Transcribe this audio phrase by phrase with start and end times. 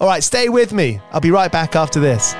[0.00, 1.00] All right, stay with me.
[1.10, 2.32] I'll be right back after this.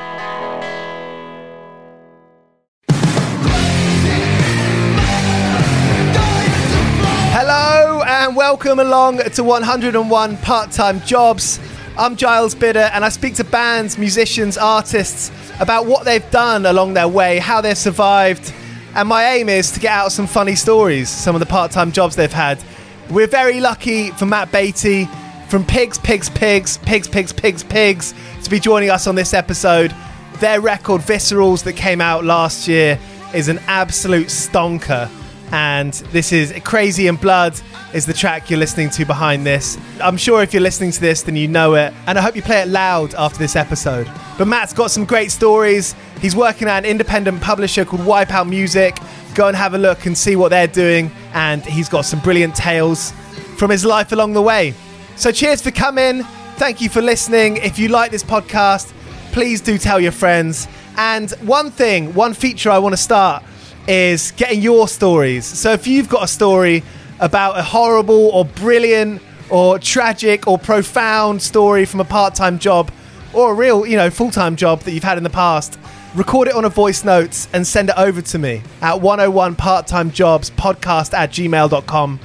[7.35, 11.59] Hello and welcome along to 101 Part Time Jobs.
[11.99, 16.95] I'm Giles Bidder and I speak to bands, musicians, artists about what they've done along
[16.95, 18.55] their way, how they've survived,
[18.95, 21.91] and my aim is to get out some funny stories, some of the part time
[21.91, 22.63] jobs they've had.
[23.11, 25.09] We're very lucky for Matt Baty
[25.49, 29.95] from Pigs, Pigs, Pigs, Pigs, Pigs, Pigs, Pigs to be joining us on this episode.
[30.41, 32.99] Their record, Viscerals, that came out last year,
[33.35, 35.11] is an absolute stonker.
[35.51, 37.59] And this is Crazy in Blood,
[37.95, 39.79] is the track you're listening to behind this.
[40.03, 41.95] I'm sure if you're listening to this, then you know it.
[42.07, 44.07] And I hope you play it loud after this episode.
[44.37, 45.95] But Matt's got some great stories.
[46.21, 48.99] He's working at an independent publisher called Wipeout Music.
[49.35, 51.11] Go and have a look and see what they're doing.
[51.33, 53.13] And he's got some brilliant tales
[53.57, 54.75] from his life along the way.
[55.19, 56.23] So cheers for coming.
[56.59, 57.57] Thank you for listening.
[57.57, 58.93] If you like this podcast,
[59.33, 60.69] please do tell your friends.
[60.97, 63.43] And one thing, one feature I want to start
[63.89, 65.45] is getting your stories.
[65.45, 66.85] So if you've got a story
[67.19, 69.21] about a horrible or brilliant
[69.51, 72.93] or tragic or profound story from a part-time job
[73.33, 75.81] or a real, you know, full-time job that you've had in the past,
[76.15, 80.13] record it on a voice note and send it over to me at 101 part-time
[80.13, 82.21] jobs podcast at gmail.com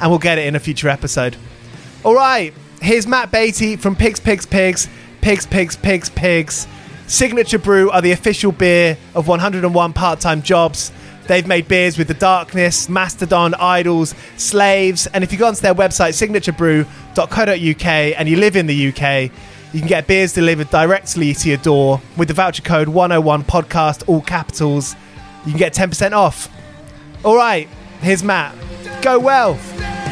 [0.00, 1.36] and we'll get it in a future episode.
[2.04, 4.88] All right, here's Matt Baty from Pigs, Pigs, Pigs,
[5.20, 6.68] Pigs, Pigs, Pigs, Pigs.
[7.08, 10.92] Signature Brew are the official beer of 101 part time jobs.
[11.26, 15.74] They've made beers with The Darkness, Mastodon, Idols, Slaves, and if you go onto their
[15.74, 19.32] website, signaturebrew.co.uk, and you live in the UK,
[19.72, 24.20] you can get beers delivered directly to your door with the voucher code 101podcast, all
[24.20, 24.94] capitals.
[25.44, 26.48] You can get 10% off.
[27.24, 27.68] All right,
[28.00, 28.54] here's Matt.
[29.02, 29.58] Go well.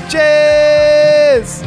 [0.09, 1.63] Cheers!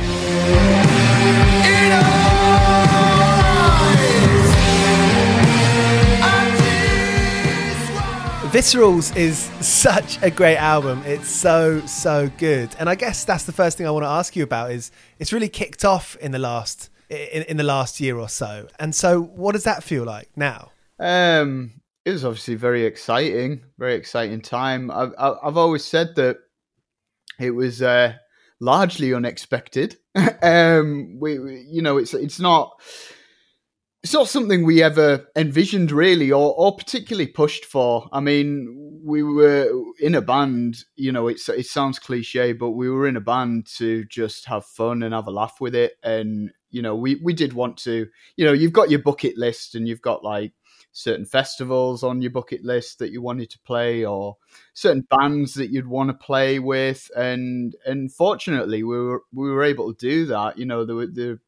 [8.51, 11.03] Viscerals is such a great album.
[11.05, 14.35] It's so so good, and I guess that's the first thing I want to ask
[14.35, 14.71] you about.
[14.71, 18.67] Is it's really kicked off in the last in, in the last year or so,
[18.79, 20.71] and so what does that feel like now?
[20.99, 24.89] Um, it was obviously very exciting, very exciting time.
[24.89, 26.37] I've I've always said that
[27.39, 28.13] it was uh,
[28.59, 29.97] largely unexpected.
[30.41, 32.79] um, we, we, you know, it's it's not
[34.03, 38.07] it's not something we ever envisioned really or, or particularly pushed for.
[38.13, 39.69] I mean, we were
[39.99, 43.67] in a band, you know, it's, it sounds cliche, but we were in a band
[43.77, 45.93] to just have fun and have a laugh with it.
[46.03, 48.07] And, you know, we, we did want to,
[48.37, 50.53] you know, you've got your bucket list and you've got like
[50.91, 54.35] certain festivals on your bucket list that you wanted to play or
[54.73, 57.09] certain bands that you'd want to play with.
[57.15, 60.57] And, and fortunately we were, we were able to do that.
[60.57, 61.39] You know, there were, there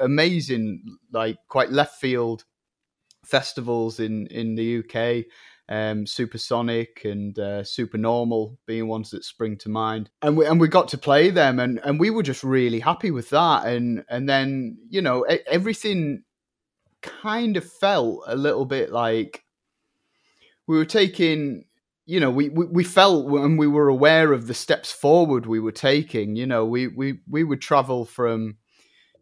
[0.00, 2.44] amazing, like quite left field
[3.24, 5.24] festivals in in the UK.
[5.68, 10.68] Um, Supersonic and uh, Supernormal being ones that spring to mind, and we and we
[10.68, 14.28] got to play them, and and we were just really happy with that, and and
[14.28, 16.22] then you know everything
[17.22, 19.44] kind of felt a little bit like
[20.66, 21.64] we were taking
[22.04, 25.60] you know we, we, we felt and we were aware of the steps forward we
[25.60, 28.56] were taking you know we we we would travel from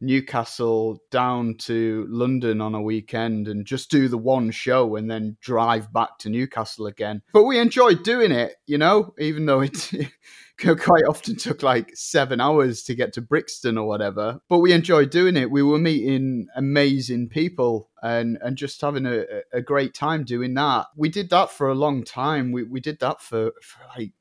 [0.04, 5.36] Newcastle down to London on a weekend and just do the one show and then
[5.40, 7.22] drive back to Newcastle again.
[7.32, 9.90] But we enjoyed doing it, you know, even though it
[10.58, 14.40] quite often took like seven hours to get to Brixton or whatever.
[14.48, 15.50] But we enjoyed doing it.
[15.50, 20.86] We were meeting amazing people and, and just having a, a great time doing that.
[20.96, 22.52] We did that for a long time.
[22.52, 24.12] We, we did that for, for like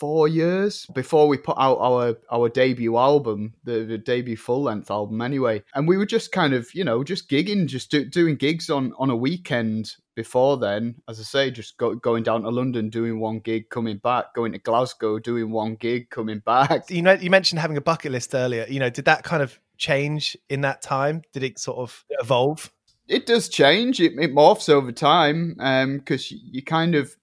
[0.00, 4.90] four years before we put out our our debut album, the, the debut full length
[4.90, 5.62] album, anyway.
[5.74, 8.92] And we were just kind of, you know, just gigging, just do, doing gigs on
[8.98, 9.96] on a weekend.
[10.16, 13.96] Before then, as I say, just go, going down to London, doing one gig, coming
[13.96, 16.88] back, going to Glasgow, doing one gig, coming back.
[16.88, 18.64] You know, you mentioned having a bucket list earlier.
[18.68, 21.22] You know, did that kind of change in that time?
[21.32, 22.72] Did it sort of evolve?
[23.08, 24.00] It does change.
[24.00, 25.54] It, it morphs over time
[25.98, 27.16] because um, you kind of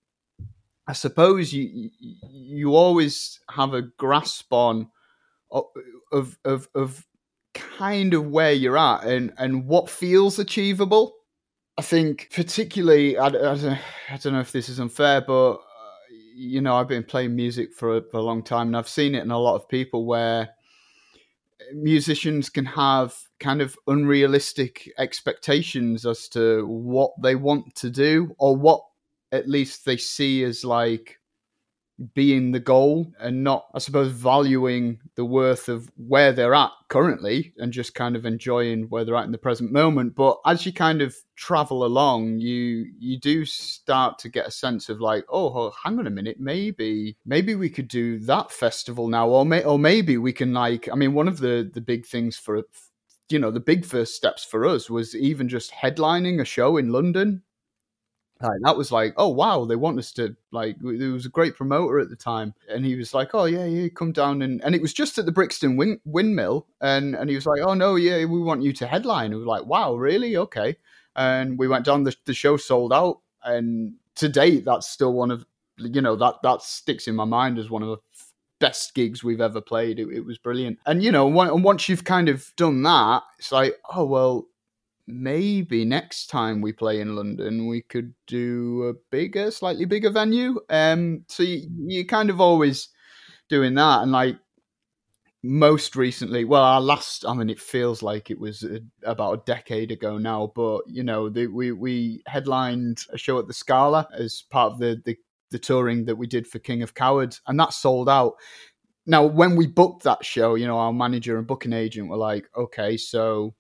[0.91, 4.89] I suppose you you always have a grasp on
[5.49, 7.07] of of of
[7.53, 11.13] kind of where you're at and and what feels achievable.
[11.77, 13.79] I think particularly I, I, don't,
[14.09, 15.59] I don't know if this is unfair, but uh,
[16.35, 19.15] you know I've been playing music for a, for a long time and I've seen
[19.15, 20.49] it in a lot of people where
[21.73, 28.57] musicians can have kind of unrealistic expectations as to what they want to do or
[28.57, 28.81] what
[29.31, 31.19] at least they see as like
[32.13, 37.53] being the goal and not, I suppose, valuing the worth of where they're at currently
[37.57, 40.15] and just kind of enjoying where they're at in the present moment.
[40.15, 44.89] But as you kind of travel along, you you do start to get a sense
[44.89, 49.29] of like, oh, hang on a minute, maybe maybe we could do that festival now,
[49.29, 52.37] or may, or maybe we can like, I mean, one of the the big things
[52.37, 52.63] for
[53.29, 56.91] you know the big first steps for us was even just headlining a show in
[56.91, 57.43] London
[58.41, 60.77] like, that was like, oh wow, they want us to like.
[60.79, 63.89] There was a great promoter at the time, and he was like, oh yeah, yeah,
[63.89, 67.35] come down and and it was just at the Brixton win- Windmill, and and he
[67.35, 69.27] was like, oh no, yeah, we want you to headline.
[69.27, 70.37] And we were like, wow, really?
[70.37, 70.77] Okay,
[71.15, 72.03] and we went down.
[72.03, 75.45] The the show sold out, and to date, that's still one of
[75.77, 77.97] you know that that sticks in my mind as one of the
[78.59, 79.99] best gigs we've ever played.
[79.99, 83.51] It, it was brilliant, and you know, and once you've kind of done that, it's
[83.51, 84.47] like, oh well,
[85.11, 90.59] maybe next time we play in London, we could do a bigger, slightly bigger venue.
[90.69, 92.89] Um, so you, you're kind of always
[93.49, 94.37] doing that, and like
[95.43, 99.43] most recently, well, our last, I mean, it feels like it was a, about a
[99.45, 104.07] decade ago now, but you know, the, we we headlined a show at the Scala
[104.17, 105.17] as part of the, the
[105.49, 108.33] the touring that we did for King of Cowards, and that sold out.
[109.07, 112.47] Now, when we booked that show, you know, our manager and booking agent were like,
[112.55, 113.55] okay, so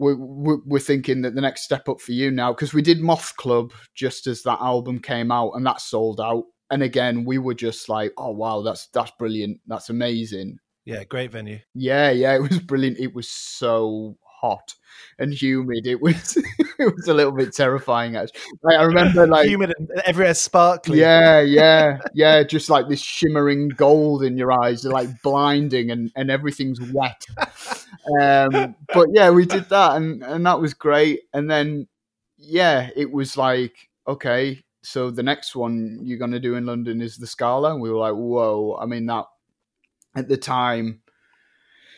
[0.00, 3.36] we're, we're thinking that the next step up for you now because we did Moth
[3.36, 6.44] Club just as that album came out and that sold out.
[6.70, 10.58] And again, we were just like, oh wow, that's that's brilliant, that's amazing.
[10.84, 11.58] Yeah, great venue.
[11.74, 12.98] Yeah, yeah, it was brilliant.
[12.98, 14.74] It was so hot
[15.18, 15.86] and humid.
[15.86, 18.40] It was it was a little bit terrifying actually.
[18.62, 20.98] Like, I remember like humid and everywhere sparkling.
[20.98, 22.42] Yeah, yeah, yeah.
[22.42, 27.26] Just like this shimmering gold in your eyes, They're like blinding, and and everything's wet.
[28.20, 31.22] um, but yeah, we did that, and and that was great.
[31.32, 31.88] And then
[32.38, 33.74] yeah, it was like
[34.06, 34.62] okay.
[34.82, 37.72] So the next one you're going to do in London is the Scala.
[37.72, 38.78] And we were like, whoa.
[38.80, 39.26] I mean, that
[40.16, 41.02] at the time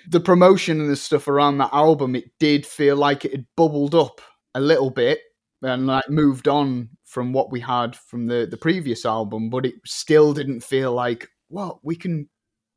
[0.09, 3.95] the promotion and the stuff around that album, it did feel like it had bubbled
[3.95, 4.21] up
[4.55, 5.21] a little bit
[5.63, 9.75] and like moved on from what we had from the the previous album, but it
[9.87, 12.29] still didn't feel like well we can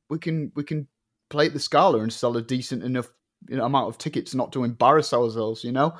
[0.10, 0.88] we can we can
[1.35, 3.07] play the Scala and sell a decent enough
[3.49, 5.93] you know, amount of tickets not to embarrass ourselves, you know.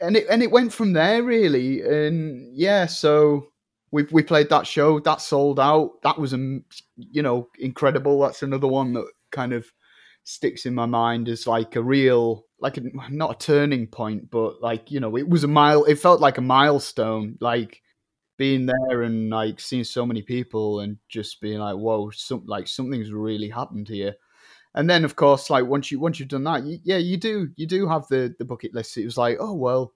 [0.00, 3.48] And it and it went from there really, and yeah, so
[3.90, 6.02] we we played that show that sold out.
[6.02, 6.64] That was um,
[6.96, 8.20] you know incredible.
[8.20, 9.66] That's another one that kind of
[10.24, 14.60] sticks in my mind as like a real like a, not a turning point, but
[14.60, 15.84] like you know it was a mile.
[15.84, 17.80] It felt like a milestone, like
[18.36, 22.66] being there and like seeing so many people and just being like, whoa, some like
[22.68, 24.14] something's really happened here.
[24.74, 27.48] And then of course, like once you once you've done that, you, yeah, you do
[27.56, 28.96] you do have the the bucket list.
[28.96, 29.92] It was like, oh well,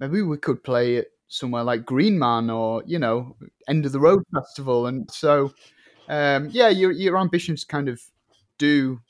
[0.00, 3.36] maybe we could play it somewhere like Green Man or you know
[3.68, 5.52] End of the Road Festival, and so
[6.08, 8.00] um, yeah, your your ambitions kind of
[8.58, 9.00] do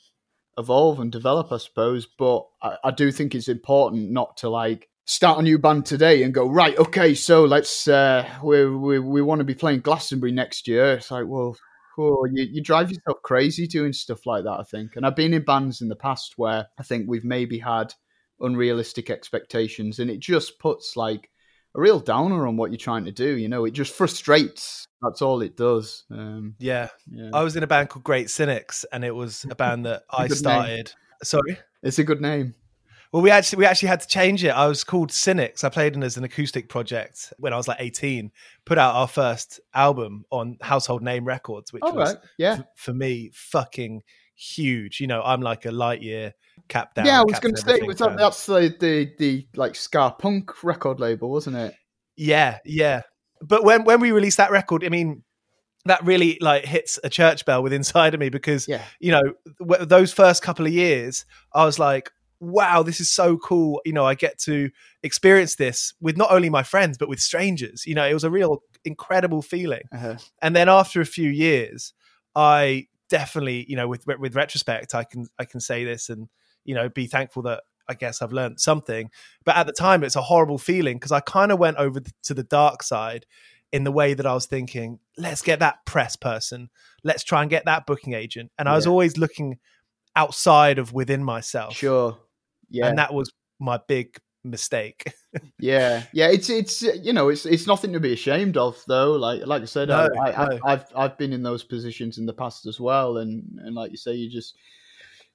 [0.59, 2.07] evolve and develop, I suppose.
[2.07, 6.23] But I, I, do think it's important not to like start a new band today
[6.23, 6.77] and go right.
[6.79, 10.95] Okay, so let's uh, we we we want to be playing Glastonbury next year.
[10.95, 11.57] It's like, well,
[11.99, 14.59] oh, you, you drive yourself crazy doing stuff like that.
[14.61, 17.59] I think, and I've been in bands in the past where I think we've maybe
[17.59, 17.95] had
[18.41, 21.31] unrealistic expectations, and it just puts like
[21.75, 23.37] a real downer on what you're trying to do.
[23.37, 24.87] You know, it just frustrates.
[25.03, 26.05] That's all it does.
[26.11, 26.88] Um, yeah.
[27.11, 27.31] yeah.
[27.33, 30.29] I was in a band called Great Cynics, and it was a band that I
[30.29, 30.87] started.
[30.87, 30.95] Name.
[31.23, 32.55] Sorry, it's a good name.
[33.13, 34.51] Well, we actually we actually had to change it.
[34.51, 35.65] I was called Cynics.
[35.65, 38.31] I played in as an acoustic project when I was like 18.
[38.65, 42.23] Put out our first album on Household Name Records, which was right.
[42.39, 44.03] yeah f- for me fucking
[44.35, 45.01] huge.
[45.01, 46.35] You know, I'm like a light year
[46.69, 47.07] cap down.
[47.07, 50.63] Yeah, I was going to say was that, that's the, the the like ska punk
[50.65, 51.75] record label, wasn't it?
[52.17, 53.03] Yeah, yeah.
[53.41, 55.23] But when when we released that record, I mean,
[55.85, 58.83] that really like hits a church bell with inside of me because yeah.
[59.01, 59.23] you know
[59.61, 63.81] w- those first couple of years, I was like, wow, this is so cool.
[63.85, 64.71] You know, I get to
[65.02, 67.87] experience this with not only my friends but with strangers.
[67.87, 69.83] You know, it was a real incredible feeling.
[69.93, 70.16] Uh-huh.
[70.43, 71.93] And then after a few years,
[72.35, 76.28] I definitely, you know, with with retrospect, I can I can say this and
[76.64, 79.11] you know be thankful that I guess I've learned something.
[79.45, 82.35] But at the time, it's a horrible feeling because I kind of went over to
[82.35, 83.26] the dark side
[83.73, 86.71] in the way that I was thinking, let's get that press person,
[87.02, 89.59] let's try and get that booking agent, and I was always looking
[90.14, 91.75] outside of within myself.
[91.75, 92.19] Sure,
[92.71, 95.13] yeah, and that was my big mistake.
[95.59, 99.13] yeah, yeah, it's it's you know it's it's nothing to be ashamed of though.
[99.13, 100.59] Like like I said, no, I, I, no.
[100.65, 103.97] I've I've been in those positions in the past as well, and and like you
[103.97, 104.57] say, you just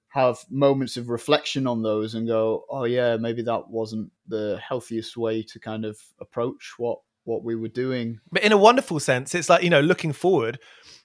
[0.09, 5.15] have moments of reflection on those and go, oh yeah, maybe that wasn't the healthiest
[5.15, 8.19] way to kind of approach what what we were doing.
[8.31, 10.59] But in a wonderful sense, it's like you know, looking forward,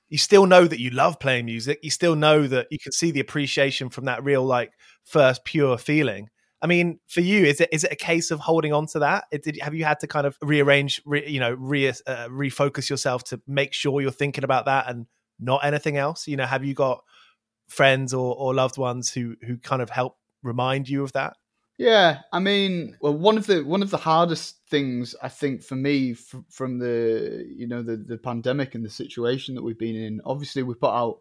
[0.09, 1.81] you still know that you love playing music.
[1.83, 4.73] You still know that you can see the appreciation from that real like
[5.07, 6.29] first pure feeling.
[6.61, 9.25] I mean, for you, is it is it a case of holding on to that?
[9.31, 11.93] Did have you had to kind of rearrange, re, you know, re, uh,
[12.29, 15.07] refocus yourself to make sure you're thinking about that and
[15.39, 16.27] not anything else?
[16.27, 17.05] You know, have you got
[17.69, 21.37] friends or, or loved ones who who kind of help remind you of that?
[21.79, 25.77] Yeah, I mean, well, one of the one of the hardest things I think for
[25.77, 29.97] me f- from the you know the the pandemic and the situation that we've been
[29.97, 30.23] in.
[30.25, 31.19] Obviously, we put out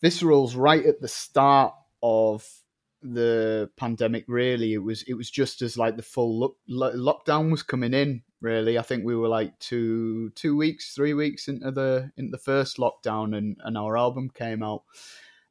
[0.00, 2.48] viscerals right at the start of
[3.02, 4.24] the pandemic.
[4.28, 7.94] Really, it was it was just as like the full lo- lo- lockdown was coming
[7.94, 8.22] in.
[8.40, 12.38] Really, I think we were like two two weeks, three weeks into the into the
[12.38, 14.82] first lockdown, and and our album came out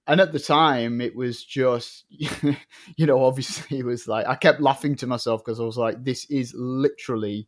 [0.08, 4.60] and at the time it was just you know obviously it was like i kept
[4.60, 7.48] laughing to myself because i was like this is literally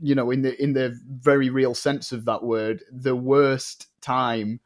[0.00, 4.60] you know in the in the very real sense of that word the worst time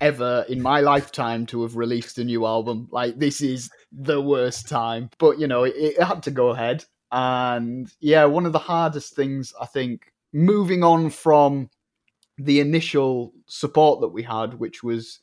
[0.00, 2.88] ever in my lifetime to have released a new album.
[2.90, 5.10] Like this is the worst time.
[5.18, 6.84] But you know it, it had to go ahead.
[7.10, 11.70] And yeah one of the hardest things i think moving on from
[12.36, 15.18] the initial support that we had which was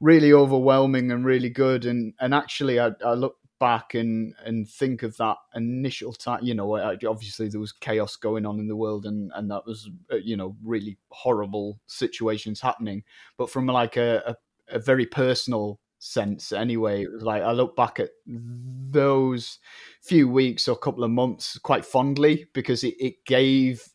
[0.00, 1.84] really overwhelming and really good.
[1.84, 6.42] And and actually, I, I look back and and think of that initial time.
[6.42, 6.74] You know,
[7.06, 10.36] obviously there was chaos going on in the world, and and that was uh, you
[10.36, 13.04] know really horrible situations happening.
[13.36, 17.76] But from like a, a, a very personal sense anyway it was like i look
[17.76, 19.58] back at those
[20.00, 23.86] few weeks or couple of months quite fondly because it, it gave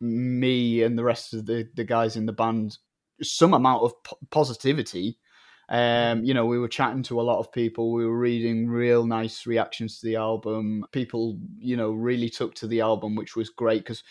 [0.00, 2.78] me and the rest of the, the guys in the band
[3.22, 3.92] some amount of
[4.30, 5.18] positivity
[5.68, 7.92] um, you know, we were chatting to a lot of people.
[7.92, 10.84] We were reading real nice reactions to the album.
[10.92, 14.02] People, you know, really took to the album, which was great because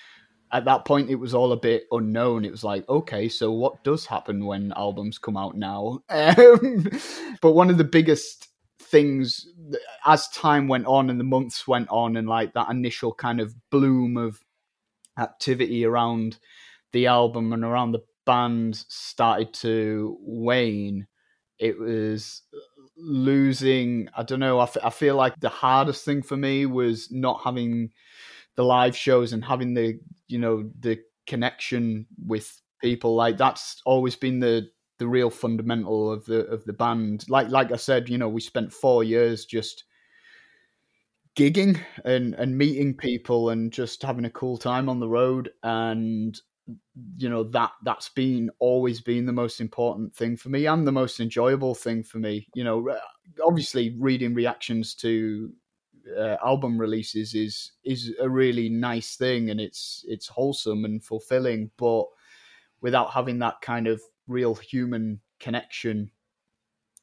[0.52, 2.46] at that point it was all a bit unknown.
[2.46, 6.00] It was like, okay, so what does happen when albums come out now?
[6.10, 6.88] Um,
[7.42, 8.48] but one of the biggest
[8.80, 9.46] things
[10.06, 13.56] as time went on and the months went on, and like that initial kind of
[13.70, 14.40] bloom of
[15.20, 16.38] activity around
[16.92, 21.08] the album and around the band started to wane
[21.60, 22.42] it was
[22.98, 24.10] losing.
[24.16, 24.60] I don't know.
[24.60, 27.92] I, f- I feel like the hardest thing for me was not having
[28.56, 33.16] the live shows and having the you know the connection with people.
[33.16, 34.70] Like that's always been the
[35.00, 37.26] the real fundamental of the of the band.
[37.30, 39.86] Like like I said, you know, we spent four years just
[41.36, 46.40] gigging and and meeting people and just having a cool time on the road and
[47.18, 50.92] you know that that's been always been the most important thing for me and the
[50.92, 52.96] most enjoyable thing for me you know
[53.46, 55.52] obviously reading reactions to
[56.18, 61.70] uh, album releases is is a really nice thing and it's it's wholesome and fulfilling
[61.78, 62.06] but
[62.82, 66.10] without having that kind of real human connection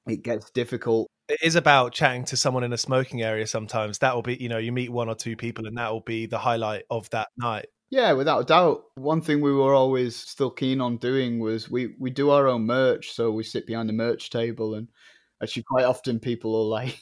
[0.07, 1.09] it gets difficult.
[1.29, 3.99] It is about chatting to someone in a smoking area sometimes.
[3.99, 6.27] That will be you know you meet one or two people and that will be
[6.27, 8.85] the highlight of that night yeah, without a doubt.
[8.95, 12.65] One thing we were always still keen on doing was we, we do our own
[12.65, 13.13] merch.
[13.13, 14.89] So we sit behind the merch table and
[15.43, 16.99] actually quite often people will like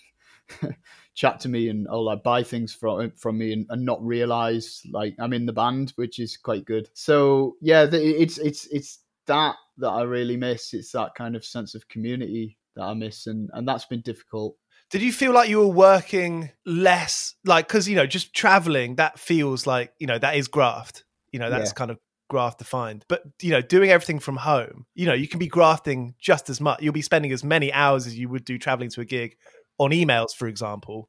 [1.14, 4.80] chat to me and or like buy things from from me and, and, not realize
[4.90, 6.88] like I'm in the band, which is quite good.
[6.95, 10.73] So yeah, it's it's it's that that I really miss.
[10.73, 14.57] It's that kind of sense of community that I miss, and and that's been difficult
[14.90, 19.18] did you feel like you were working less like because you know just traveling that
[19.18, 21.04] feels like you know that is graft.
[21.33, 21.75] You know that's yeah.
[21.75, 21.99] kind of
[22.30, 23.04] graft defined.
[23.09, 26.61] But you know doing everything from home you know you can be grafting just as
[26.61, 29.37] much you'll be spending as many hours as you would do traveling to a gig
[29.78, 31.09] on emails for example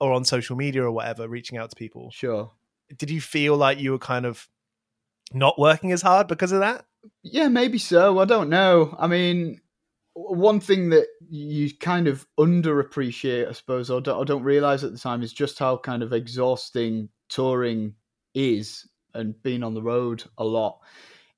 [0.00, 2.10] or on social media or whatever reaching out to people.
[2.12, 2.50] Sure.
[2.96, 4.48] Did you feel like you were kind of
[5.32, 6.84] not working as hard because of that?
[7.22, 8.96] Yeah maybe so i don't know.
[8.98, 9.60] I mean
[10.14, 14.92] one thing that you kind of underappreciate, I suppose, or don't, or don't realize at
[14.92, 17.94] the time, is just how kind of exhausting touring
[18.34, 20.78] is and being on the road a lot.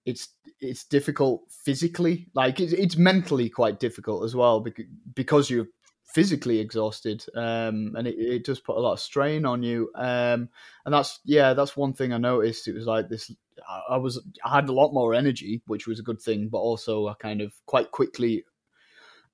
[0.05, 0.28] It's
[0.61, 5.66] it's difficult physically, like it's, it's mentally quite difficult as well because because you're
[6.05, 9.90] physically exhausted, um, and it, it does put a lot of strain on you.
[9.95, 10.49] Um,
[10.85, 12.69] and that's yeah, that's one thing I noticed.
[12.69, 13.31] It was like this.
[13.88, 17.09] I was I had a lot more energy, which was a good thing, but also
[17.09, 18.45] I kind of quite quickly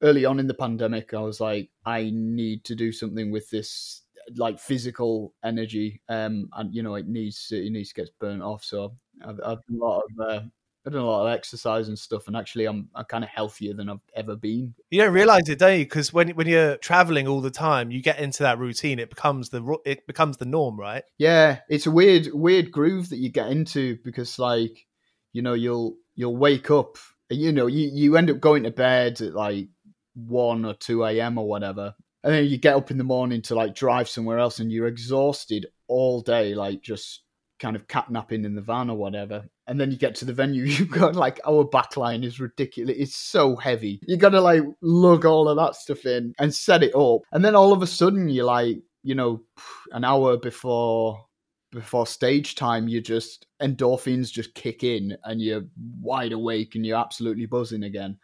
[0.02, 4.02] early on in the pandemic, I was like, I need to do something with this
[4.36, 8.64] like physical energy, um, and you know, it needs it needs to get burnt off.
[8.64, 10.26] So I've, I've done a lot of.
[10.26, 10.40] Uh,
[10.84, 13.72] I've done a lot of exercise and stuff, and actually, I'm, I'm kind of healthier
[13.72, 14.74] than I've ever been.
[14.90, 15.84] You don't realize it, don't you?
[15.84, 18.98] Because when when you're traveling all the time, you get into that routine.
[18.98, 21.04] It becomes the it becomes the norm, right?
[21.18, 24.86] Yeah, it's a weird weird groove that you get into because, like,
[25.32, 26.96] you know, you'll you'll wake up,
[27.30, 29.68] you know, you you end up going to bed at like
[30.14, 31.38] one or two a.m.
[31.38, 31.94] or whatever,
[32.24, 34.86] and then you get up in the morning to like drive somewhere else, and you're
[34.86, 37.22] exhausted all day, like just
[37.62, 39.44] kind of catnapping in the van or whatever.
[39.68, 42.96] And then you get to the venue, you've got like our backline is ridiculous.
[42.98, 44.00] It's so heavy.
[44.06, 47.22] You got to like lug all of that stuff in and set it up.
[47.30, 49.40] And then all of a sudden, you're like, you know,
[49.92, 51.24] an hour before
[51.70, 55.64] before stage time, you just endorphins just kick in and you're
[56.00, 58.18] wide awake and you're absolutely buzzing again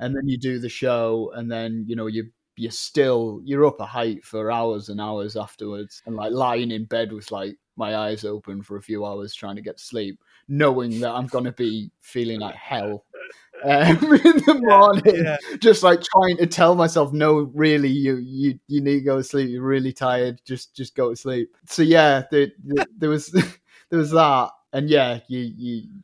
[0.00, 3.80] and then you do the show, and then you know you you're still you're up
[3.80, 7.96] a height for hours and hours afterwards, and like lying in bed with like my
[7.96, 11.52] eyes open for a few hours trying to get to sleep, knowing that I'm gonna
[11.52, 13.04] be feeling like hell
[13.64, 15.56] um, in the morning, yeah, yeah.
[15.58, 19.24] just like trying to tell myself, no, really, you you you need to go to
[19.24, 19.50] sleep.
[19.50, 20.40] You're really tired.
[20.46, 21.54] Just just go to sleep.
[21.66, 23.26] So yeah, there, there, there was
[23.90, 25.52] there was that, and yeah, you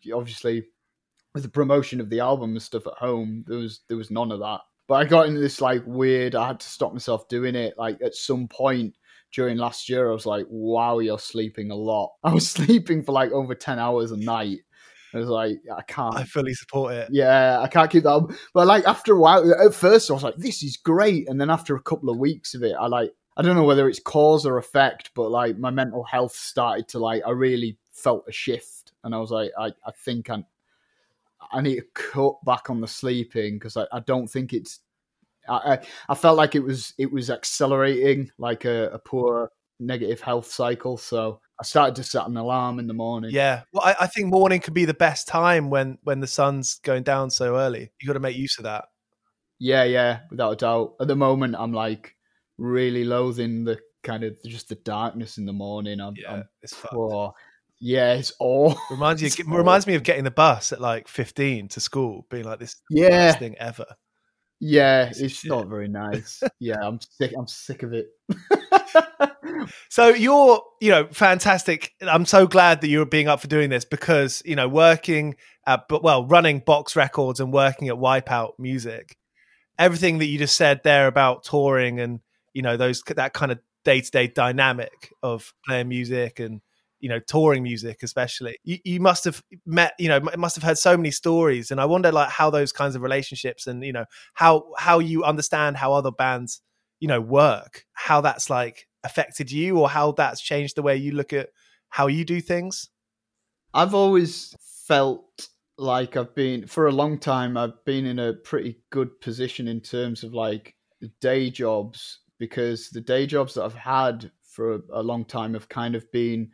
[0.03, 0.65] you obviously
[1.37, 4.33] with the promotion of the album and stuff at home, there was there was none
[4.33, 4.61] of that.
[4.88, 6.35] But I got into this like weird.
[6.35, 7.75] I had to stop myself doing it.
[7.77, 8.94] Like at some point
[9.35, 13.12] during last year, I was like, "Wow, you're sleeping a lot." I was sleeping for
[13.12, 14.61] like over ten hours a night.
[15.12, 16.16] I was like, I can't.
[16.16, 17.09] I fully support it.
[17.12, 18.11] Yeah, I can't keep that.
[18.11, 18.31] Up.
[18.55, 21.51] But like after a while, at first I was like, this is great, and then
[21.51, 24.46] after a couple of weeks of it, I like, I don't know whether it's cause
[24.46, 28.92] or effect, but like my mental health started to like, I really felt a shift,
[29.05, 30.46] and I was like, I, I think I'm,
[31.53, 34.81] I need to cut back on the sleeping because I, I, don't think it's.
[35.49, 40.51] I, I felt like it was it was accelerating like a, a poor negative health
[40.51, 40.96] cycle.
[40.96, 43.31] So I started to set an alarm in the morning.
[43.33, 46.81] Yeah, well, I, I think morning can be the best time when when the sun's
[46.83, 47.90] going down so early.
[48.01, 48.87] You got to make use of that.
[49.59, 50.94] Yeah, yeah, without a doubt.
[51.01, 52.14] At the moment, I'm like
[52.59, 56.01] really loathing the kind of just the darkness in the morning.
[56.01, 56.94] I'm, yeah, I'm, it's fucked.
[56.94, 57.33] Oh,
[57.81, 59.45] yeah, it's all reminds you.
[59.47, 62.77] reminds me of getting the bus at like fifteen to school, being like this.
[62.91, 63.87] Yeah, thing ever.
[64.59, 66.43] Yeah, it's, it's not very nice.
[66.61, 67.33] yeah, I'm sick.
[67.37, 68.07] I'm sick of it.
[69.91, 71.93] so you're, you know, fantastic.
[72.01, 75.37] I'm so glad that you're being up for doing this because you know, working
[75.67, 79.17] at, but well, running Box Records and working at Wipeout Music
[79.79, 82.21] everything that you just said there about touring and
[82.55, 86.61] you know those that kind of day to day dynamic of playing music and
[87.07, 90.77] you know touring music especially you, you must have met you know must have heard
[90.77, 94.05] so many stories and i wonder like how those kinds of relationships and you know
[94.35, 96.61] how how you understand how other bands
[96.99, 101.12] you know work how that's like affected you or how that's changed the way you
[101.12, 101.51] look at
[101.88, 102.90] how you do things?
[103.73, 104.55] I've always
[104.87, 109.69] felt like i've been for a long time i've been in a pretty good position
[109.69, 110.75] in terms of like
[111.21, 115.69] day jobs because the day jobs that i've had for a, a long time have
[115.69, 116.51] kind of been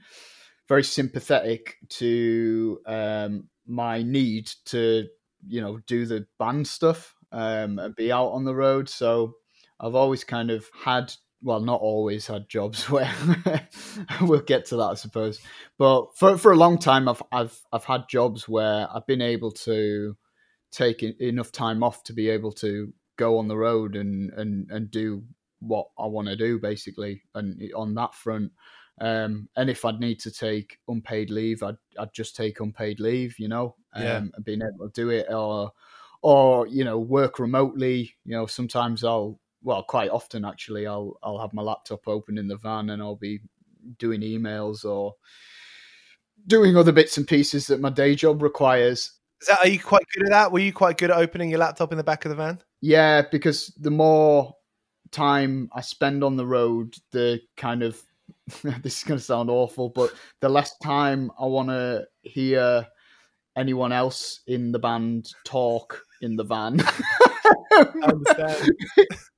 [0.73, 5.07] very sympathetic to um, my need to
[5.47, 8.89] you know do the band stuff um, and be out on the road.
[8.89, 9.35] So
[9.79, 13.13] I've always kind of had well, not always had jobs where
[14.23, 15.43] we'll get to that, I suppose.
[15.77, 19.51] But for for a long time, I've I've I've had jobs where I've been able
[19.67, 20.17] to
[20.71, 24.91] take enough time off to be able to go on the road and and and
[24.91, 25.25] do
[25.61, 27.25] what I want to do, basically.
[27.35, 28.53] And on that front,
[29.03, 33.37] um, and if I'd need to take unpaid leave, I'd I'd just take unpaid leave,
[33.37, 34.17] you know, um, yeah.
[34.19, 35.73] and being able to do it, or
[36.23, 38.15] or you know, work remotely.
[38.25, 42.47] You know, sometimes I'll well, quite often actually, I'll I'll have my laptop open in
[42.47, 43.41] the van and I'll be
[43.99, 45.17] doing emails or
[46.47, 49.19] doing other bits and pieces that my day job requires.
[49.41, 50.53] Is That, are you quite good at that?
[50.53, 52.61] Were you quite good at opening your laptop in the back of the van?
[52.81, 54.55] Yeah, because the more
[55.11, 58.01] time I spend on the road, the kind of
[58.83, 62.87] this is going to sound awful, but the last time I want to hear
[63.57, 66.81] anyone else in the band talk in the van.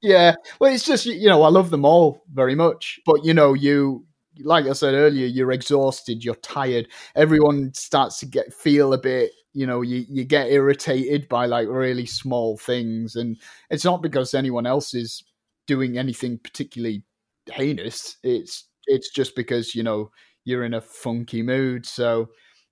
[0.03, 3.55] yeah, well, it's just you know I love them all very much, but you know
[3.55, 4.07] you
[4.41, 6.89] like I said earlier, you're exhausted, you're tired.
[7.15, 11.69] Everyone starts to get feel a bit, you know, you, you get irritated by like
[11.69, 13.37] really small things, and
[13.71, 15.23] it's not because anyone else is
[15.67, 17.05] doing anything particularly
[17.53, 18.17] heinous.
[18.23, 20.11] It's it's just because you know
[20.45, 21.87] you're in a funky mood.
[21.87, 22.29] So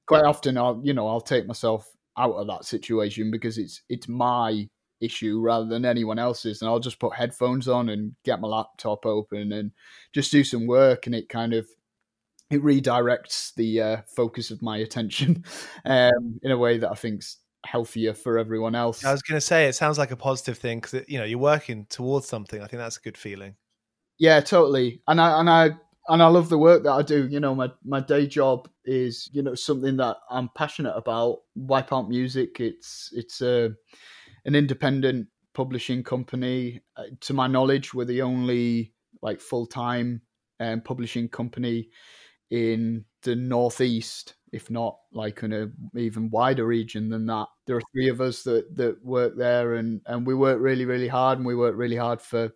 [0.07, 4.09] quite often I'll you know I'll take myself out of that situation because it's it's
[4.09, 4.69] my
[5.01, 9.05] issue rather than anyone else's and I'll just put headphones on and get my laptop
[9.05, 9.73] open and
[10.13, 11.67] just do some work and it kind of
[12.51, 15.45] it redirects the uh, focus of my attention
[15.85, 19.05] um, in a way that I think's healthier for everyone else.
[19.05, 21.39] I was going to say it sounds like a positive thing because you know you're
[21.39, 22.63] working towards something.
[22.63, 23.57] I think that's a good feeling.
[24.19, 25.01] Yeah, totally.
[25.09, 25.71] And I and I
[26.09, 27.27] and I love the work that I do.
[27.29, 31.41] You know, my my day job is you know something that I'm passionate about.
[31.59, 32.61] Wipeout Music.
[32.61, 33.71] It's it's a
[34.45, 36.81] an independent publishing company.
[36.97, 40.23] Uh, to my knowledge, we're the only like full time
[40.61, 41.89] um, publishing company
[42.51, 47.47] in the northeast if not like in a even wider region than that.
[47.67, 51.09] There are three of us that that work there, and and we work really really
[51.09, 52.51] hard, and we work really hard for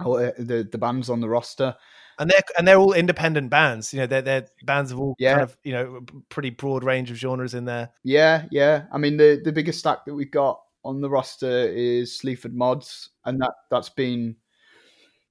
[0.00, 1.76] our, the the bands on the roster.
[2.20, 3.92] And they're and they're all independent bands.
[3.92, 5.32] You know, they're they're bands of all yeah.
[5.32, 7.90] kind of you know pretty broad range of genres in there.
[8.04, 8.84] Yeah, yeah.
[8.92, 13.10] I mean, the the biggest stack that we've got on the roster is Sleaford Mods,
[13.24, 14.36] and that that's been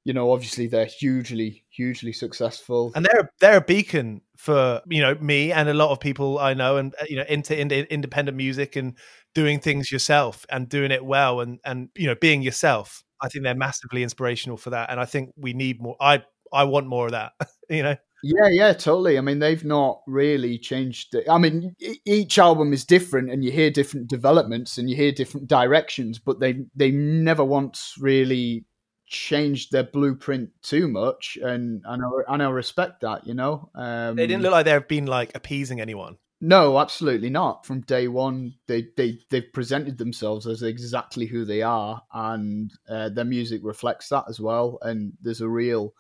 [0.06, 5.16] you know, obviously they're hugely, hugely successful, and they're they're a beacon for you know
[5.16, 8.36] me and a lot of people I know, and uh, you know, into, into independent
[8.38, 8.98] music and
[9.36, 13.04] doing things yourself and doing it well, and and you know, being yourself.
[13.22, 15.98] I think they're massively inspirational for that, and I think we need more.
[16.00, 17.34] I I want more of that.
[17.70, 17.96] you know.
[18.22, 19.18] Yeah, yeah, totally.
[19.18, 21.16] I mean, they've not really changed.
[21.30, 25.48] I mean, each album is different, and you hear different developments and you hear different
[25.48, 28.66] directions, but they they never once really
[29.08, 33.26] changed their blueprint too much, and and I, and I respect that.
[33.26, 36.18] You know, um, they didn't look like they've been like appeasing anyone.
[36.42, 37.66] No, absolutely not.
[37.66, 43.10] From day one, they they they've presented themselves as exactly who they are, and uh,
[43.10, 44.78] their music reflects that as well.
[44.82, 45.94] And there's a real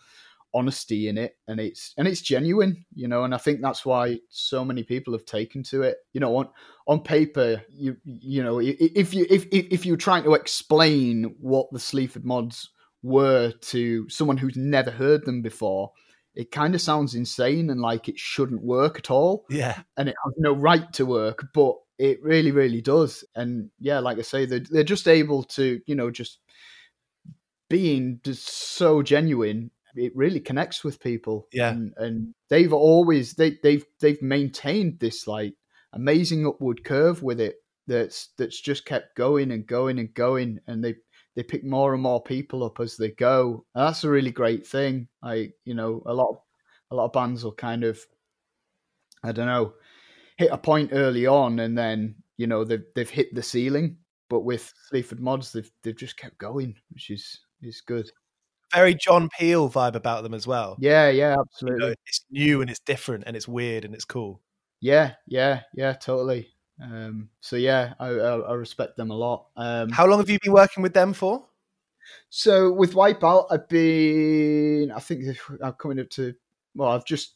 [0.54, 4.18] honesty in it and it's and it's genuine you know and i think that's why
[4.30, 6.50] so many people have taken to it you know on
[6.88, 11.80] on paper you you know if you if if you're trying to explain what the
[11.80, 12.70] sleaford mods
[13.04, 15.92] were to someone who's never heard them before,
[16.36, 19.46] it kind of sounds insane and like it shouldn't work at all.
[19.50, 19.82] Yeah.
[19.98, 23.24] And it has no right to work, but it really, really does.
[23.36, 26.40] And yeah, like I say, they're, they're just able to, you know, just
[27.70, 29.72] being just so genuine.
[29.96, 31.48] It really connects with people.
[31.52, 31.70] Yeah.
[31.70, 35.54] And, and they've always, they, they've, they've maintained this like
[35.94, 37.56] amazing upward curve with it
[37.88, 40.60] that's, that's just kept going and going and going.
[40.68, 40.96] And they,
[41.36, 43.66] they pick more and more people up as they go.
[43.76, 45.08] And that's a really great thing.
[45.24, 46.38] I, you know, a lot of,
[46.92, 48.00] a lot of bands will kind of,
[49.24, 49.74] I don't know,
[50.38, 53.98] hit a point early on and then you know they've they've hit the ceiling
[54.30, 58.10] but with Sleaford Mods, they've they've just kept going, which is is good.
[58.74, 60.78] Very John Peel vibe about them as well.
[60.80, 61.88] Yeah, yeah, You absolutely.
[61.88, 64.42] know, it's new and it's different and it's weird and it's cool.
[64.82, 66.50] Yeah, yeah, yeah, totally.
[66.82, 69.48] Um, so yeah, I, I, I respect them a lot.
[69.58, 71.46] Um, How long have you been working with them for?
[72.30, 76.34] so with Wipeout, I've been, I think I'm coming up to,
[76.76, 77.36] well, I've just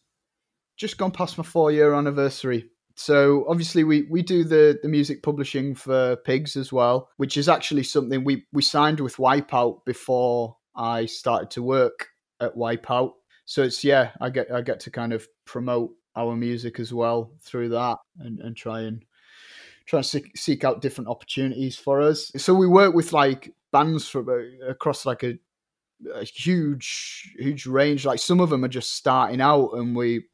[0.78, 2.69] just gone past my four year anniversary.
[2.96, 7.50] So obviously we we do the the music publishing for Pigs as well, which is
[7.50, 12.07] actually something we we signed with Wipeout before I started to work
[12.39, 13.13] at Wipeout.
[13.45, 17.31] So it's yeah, I get I get to kind of promote our music as well
[17.41, 19.03] through that and, and try and
[19.86, 22.31] try and seek, seek out different opportunities for us.
[22.38, 25.38] So we work with like bands from uh, across like a,
[26.13, 28.05] a huge huge range.
[28.05, 30.25] Like some of them are just starting out, and we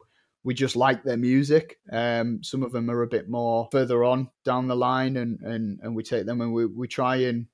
[0.43, 1.80] we just like their music.
[1.91, 5.80] Um, some of them are a bit more further on down the line, and and
[5.82, 7.47] and we take them and we we try and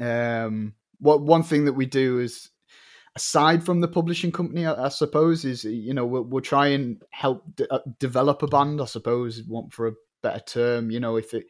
[0.00, 2.50] um what one thing that we do is
[3.16, 7.02] aside from the publishing company i, I suppose is you know we'll, we'll try and
[7.10, 11.34] help uh, develop a band i suppose want for a better term you know if
[11.34, 11.46] it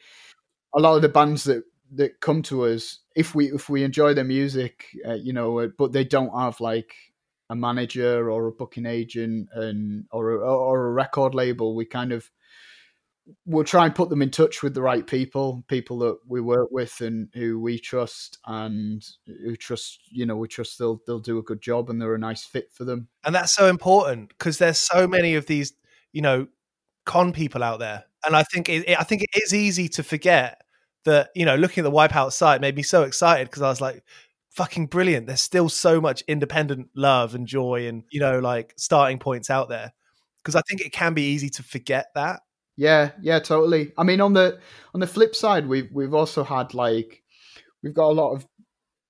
[0.74, 4.12] a lot of the bands that that come to us if we if we enjoy
[4.14, 6.94] their music uh, you know uh, but they don't have like
[7.50, 12.12] a manager or a booking agent and or a, or a record label we kind
[12.12, 12.30] of
[13.46, 16.68] we'll try and put them in touch with the right people people that we work
[16.70, 21.38] with and who we trust and who trust you know we trust they'll they'll do
[21.38, 24.58] a good job and they're a nice fit for them And that's so important because
[24.58, 25.72] there's so many of these,
[26.12, 26.46] you know,
[27.06, 28.04] con people out there.
[28.26, 30.62] And I think it, I think it is easy to forget
[31.04, 33.80] that, you know, looking at the Wipeout site made me so excited because I was
[33.80, 34.02] like,
[34.50, 35.26] fucking brilliant.
[35.26, 39.68] There's still so much independent love and joy and, you know, like starting points out
[39.68, 39.92] there.
[40.42, 42.40] Because I think it can be easy to forget that.
[42.76, 43.92] Yeah, yeah, totally.
[43.96, 44.58] I mean, on the
[44.94, 47.22] on the flip side, we've we've also had like
[47.82, 48.46] we've got a lot of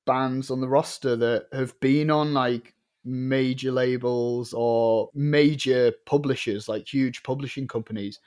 [0.06, 2.74] bands on the roster that have been on like
[3.04, 8.20] major labels or major publishers, like huge publishing companies.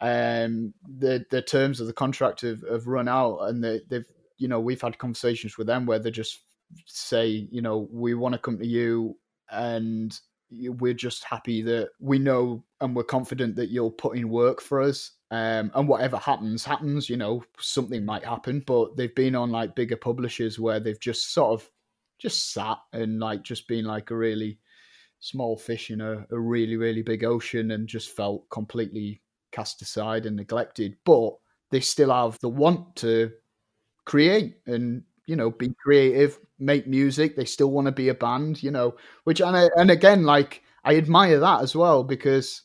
[0.00, 4.06] And the the terms of the contract have, have run out, and they, they've
[4.38, 6.40] you know we've had conversations with them where they just
[6.86, 9.16] say you know we want to come to you
[9.50, 10.18] and
[10.50, 14.80] we're just happy that we know and we're confident that you'll put in work for
[14.80, 15.12] us.
[15.30, 17.08] Um, and whatever happens, happens.
[17.08, 18.62] You know, something might happen.
[18.66, 21.70] But they've been on like bigger publishers where they've just sort of
[22.18, 24.58] just sat and like just been like a really
[25.20, 29.20] small fish in a, a really really big ocean and just felt completely
[29.52, 30.96] cast aside and neglected.
[31.04, 31.34] But
[31.70, 33.32] they still have the want to
[34.04, 38.62] create and you know be creative make music they still want to be a band
[38.62, 42.62] you know which and, I, and again like i admire that as well because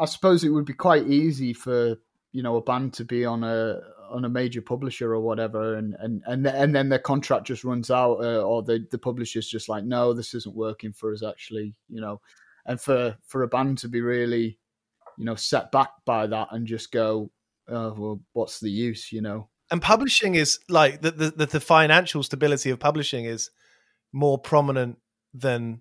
[0.00, 1.96] i suppose it would be quite easy for
[2.32, 5.94] you know a band to be on a on a major publisher or whatever and
[6.00, 9.68] and and, and then their contract just runs out uh, or the the publisher's just
[9.68, 12.20] like no this isn't working for us actually you know
[12.66, 14.58] and for for a band to be really
[15.18, 17.30] you know set back by that and just go
[17.68, 22.22] oh well what's the use you know And publishing is like the, the, the financial
[22.22, 23.50] stability of publishing is
[24.12, 24.98] more prominent
[25.34, 25.80] than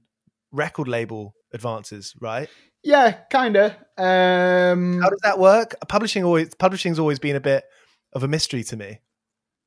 [0.51, 2.49] record label advances, right?
[2.83, 3.71] Yeah, kind of.
[3.97, 5.75] Um, How does that work?
[5.87, 7.63] Publishing always publishing's always been a bit
[8.13, 8.99] of a mystery to me.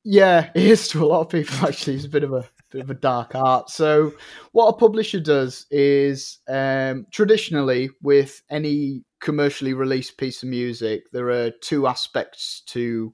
[0.05, 1.67] yeah, it is to a lot of people.
[1.67, 3.71] Actually, it's a bit of a bit of a dark art.
[3.71, 4.13] So,
[4.53, 11.31] what a publisher does is um, traditionally with any commercially released piece of music, there
[11.31, 13.13] are two aspects to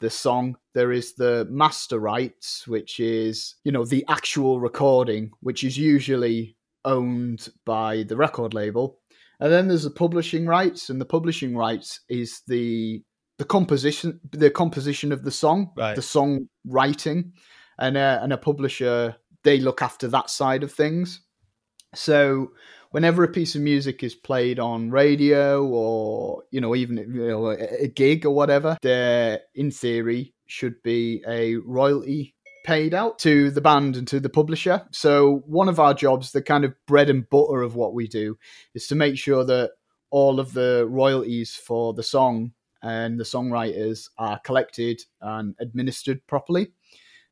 [0.00, 0.56] the song.
[0.74, 6.56] There is the master rights, which is you know the actual recording, which is usually
[6.84, 8.98] owned by the record label.
[9.38, 13.02] And then there's the publishing rights, and the publishing rights is the
[13.38, 15.96] the composition the composition of the song, Right.
[15.96, 17.32] the song writing,
[17.78, 21.22] and a, and a publisher they look after that side of things.
[21.94, 22.52] So
[22.90, 27.50] whenever a piece of music is played on radio or you know even you know
[27.50, 33.60] a, gig or whatever, there in theory should be a royalty paid out to the
[33.60, 34.86] band and to the publisher.
[34.92, 38.36] So one of our jobs, the kind of bread and butter of what we do,
[38.74, 39.72] is to make sure that
[40.10, 46.72] all of the royalties for the song and the songwriters are collected and administered properly.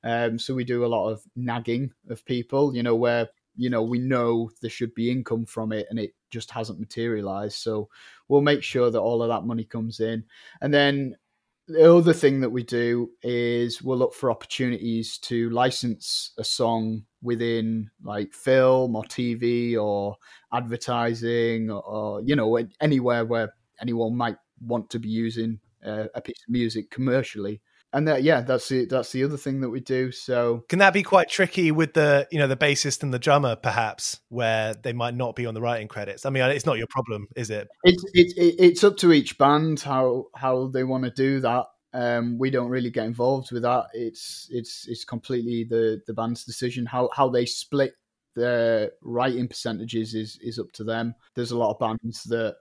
[0.04, 3.82] Um, so we do a lot of nagging of people, you know, where you know
[3.82, 7.58] we know there should be income from it and it just hasn't materialized.
[7.58, 7.88] So
[8.28, 10.24] we'll make sure that all of that money comes in,
[10.62, 11.16] and then
[11.68, 17.04] the other thing that we do is we'll look for opportunities to license a song
[17.20, 20.16] within like film or TV or
[20.52, 26.20] advertising or, or you know anywhere where anyone might want to be using uh, a
[26.20, 27.60] piece of music commercially.
[27.92, 30.12] And that yeah, that's the that's the other thing that we do.
[30.12, 33.56] So can that be quite tricky with the you know the bassist and the drummer
[33.56, 36.26] perhaps, where they might not be on the writing credits?
[36.26, 37.68] I mean, it's not your problem, is it?
[37.84, 41.64] It's it's it's up to each band how how they want to do that.
[41.94, 43.86] Um, we don't really get involved with that.
[43.94, 47.94] It's it's it's completely the the band's decision how how they split
[48.36, 51.14] their writing percentages is is up to them.
[51.34, 52.56] There's a lot of bands that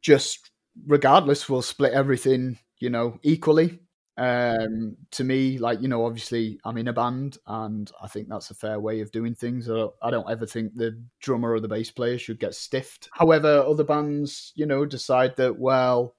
[0.00, 0.50] just
[0.86, 3.80] regardless will split everything you know equally
[4.20, 8.50] um, to me, like you know, obviously I'm in a band, and I think that's
[8.50, 9.68] a fair way of doing things.
[9.70, 13.08] I don't, I don't ever think the drummer or the bass player should get stiffed.
[13.12, 16.16] However, other bands, you know, decide that well,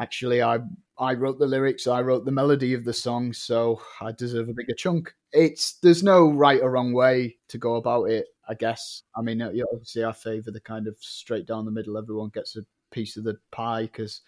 [0.00, 0.58] actually, I
[0.98, 4.52] I wrote the lyrics, I wrote the melody of the song, so I deserve a
[4.52, 5.14] bigger chunk.
[5.30, 8.26] It's there's no right or wrong way to go about it.
[8.48, 9.04] I guess.
[9.16, 11.98] I mean, obviously, I favour the kind of straight down the middle.
[11.98, 14.22] Everyone gets a piece of the pie because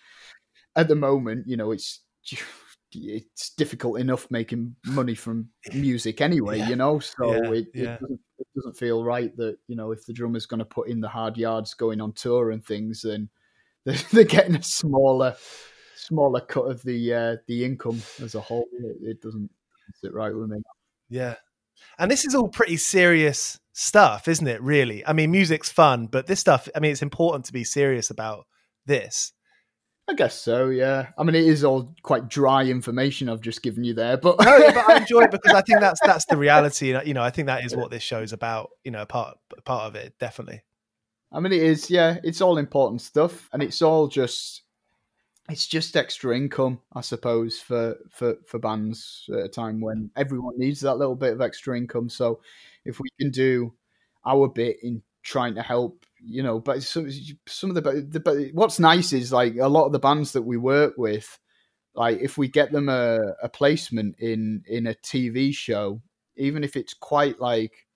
[0.77, 2.03] at the moment, you know, it's
[2.93, 6.69] it's difficult enough making money from music anyway, yeah.
[6.69, 6.99] you know.
[6.99, 7.95] So yeah, it, yeah.
[7.95, 10.89] It, doesn't, it, doesn't, feel right that you know if the drummer's going to put
[10.89, 13.29] in the hard yards going on tour and things, then
[13.85, 15.37] they're, they're getting a smaller
[15.97, 18.69] smaller cut of the uh, the income as a whole.
[18.73, 19.51] It, it doesn't
[19.95, 20.59] sit right with me.
[21.09, 21.37] Yeah,
[21.99, 24.63] and this is all pretty serious stuff, isn't it?
[24.63, 26.69] Really, I mean, music's fun, but this stuff.
[26.75, 28.47] I mean, it's important to be serious about
[28.87, 29.33] this.
[30.09, 31.09] I guess so, yeah.
[31.19, 34.73] I mean, it is all quite dry information I've just given you there, but no,
[34.73, 36.99] but I enjoy it because I think that's that's the reality.
[37.07, 38.71] You know, I think that is what this show's about.
[38.85, 40.63] You know, part part of it, definitely.
[41.31, 42.19] I mean, it is, yeah.
[42.25, 44.63] It's all important stuff, and it's all just
[45.51, 50.59] it's just extra income, I suppose, for for for bands at a time when everyone
[50.59, 52.09] needs that little bit of extra income.
[52.09, 52.41] So,
[52.87, 53.75] if we can do
[54.27, 57.11] our bit in trying to help you know, but some
[57.47, 60.43] some of the, the but what's nice is like a lot of the bands that
[60.43, 61.39] we work with,
[61.95, 66.01] like if we get them a, a placement in in a TV show,
[66.37, 67.87] even if it's quite like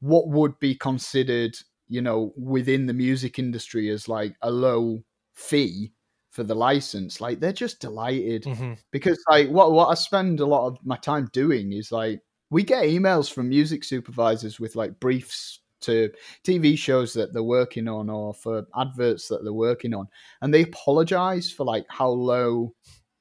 [0.00, 1.56] what would be considered,
[1.88, 5.02] you know, within the music industry as like a low
[5.34, 5.92] fee
[6.30, 8.74] for the license, like they're just delighted mm-hmm.
[8.90, 12.62] because like what what I spend a lot of my time doing is like we
[12.62, 16.10] get emails from music supervisors with like briefs to
[16.44, 20.08] TV shows that they're working on or for adverts that they're working on,
[20.42, 22.74] and they apologize for like how low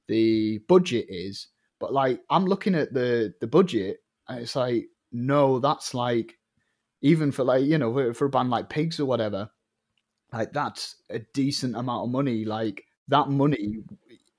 [0.08, 1.48] the budget is.
[1.80, 6.38] But like I'm looking at the the budget, and it's like no, that's like
[7.02, 9.50] even for like you know for a band like Pigs or whatever,
[10.34, 12.46] like that's a decent amount of money.
[12.46, 13.84] Like that money,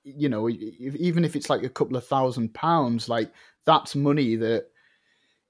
[0.03, 3.31] you know, even if it's like a couple of thousand pounds, like
[3.65, 4.65] that's money that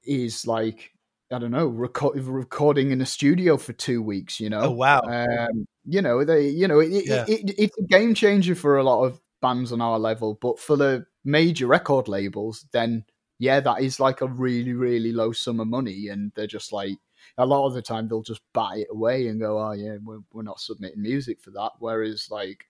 [0.04, 0.92] is like
[1.32, 4.40] I don't know, record, recording in a studio for two weeks.
[4.40, 7.26] You know, oh wow, um, you know they, you know, it, yeah.
[7.28, 10.60] it, it, it's a game changer for a lot of bands on our level, but
[10.60, 13.04] for the major record labels, then
[13.40, 16.98] yeah, that is like a really, really low sum of money, and they're just like
[17.38, 20.20] a lot of the time they'll just bat it away and go, oh yeah, we're,
[20.32, 21.72] we're not submitting music for that.
[21.80, 22.66] Whereas like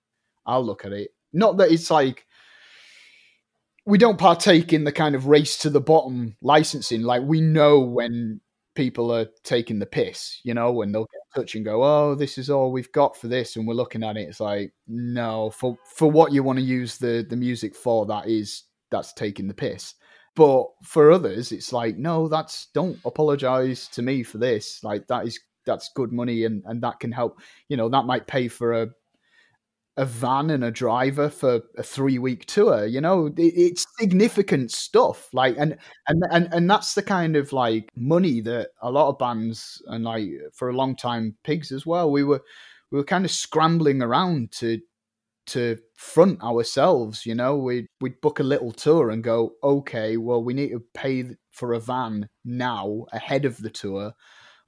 [0.45, 2.25] I'll look at it, not that it's like
[3.85, 7.03] we don't partake in the kind of race to the bottom licensing.
[7.03, 8.41] Like we know when
[8.77, 12.15] people are taking the piss, you know, when they'll get in touch and go, "Oh,
[12.15, 14.29] this is all we've got for this," and we're looking at it.
[14.29, 18.27] It's like, no, for for what you want to use the the music for, that
[18.27, 19.95] is that's taking the piss.
[20.35, 24.83] But for others, it's like, no, that's don't apologize to me for this.
[24.83, 27.39] Like that is that's good money, and and that can help.
[27.69, 28.87] You know, that might pay for a
[29.97, 32.85] a van and a driver for a three week tour.
[32.85, 35.27] You know, it's significant stuff.
[35.33, 39.17] Like, and and and and that's the kind of like money that a lot of
[39.17, 42.11] bands and like for a long time, pigs as well.
[42.11, 42.41] We were
[42.91, 44.79] we were kind of scrambling around to
[45.47, 47.25] to front ourselves.
[47.25, 50.83] You know, we we'd book a little tour and go, okay, well, we need to
[50.93, 54.13] pay for a van now ahead of the tour.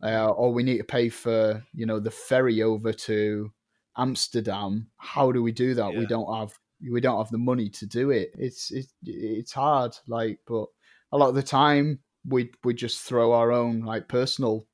[0.01, 3.51] Uh, or we need to pay for you know the ferry over to
[3.97, 4.87] Amsterdam.
[4.97, 5.93] How do we do that?
[5.93, 5.99] Yeah.
[5.99, 6.57] We don't have
[6.89, 8.31] we don't have the money to do it.
[8.37, 9.95] It's it's it's hard.
[10.07, 10.65] Like, but
[11.11, 14.65] a lot of the time we we just throw our own like personal,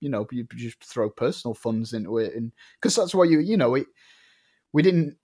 [0.00, 3.56] you know, you just throw personal funds into it, and because that's why you you
[3.56, 3.86] know it.
[4.72, 5.16] We didn't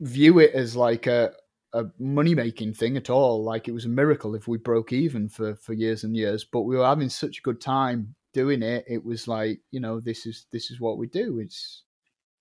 [0.00, 1.32] view it as like a
[1.74, 3.44] a money making thing at all.
[3.44, 6.44] Like it was a miracle if we broke even for for years and years.
[6.44, 8.84] But we were having such a good time doing it.
[8.88, 11.38] It was like you know this is this is what we do.
[11.38, 11.84] It's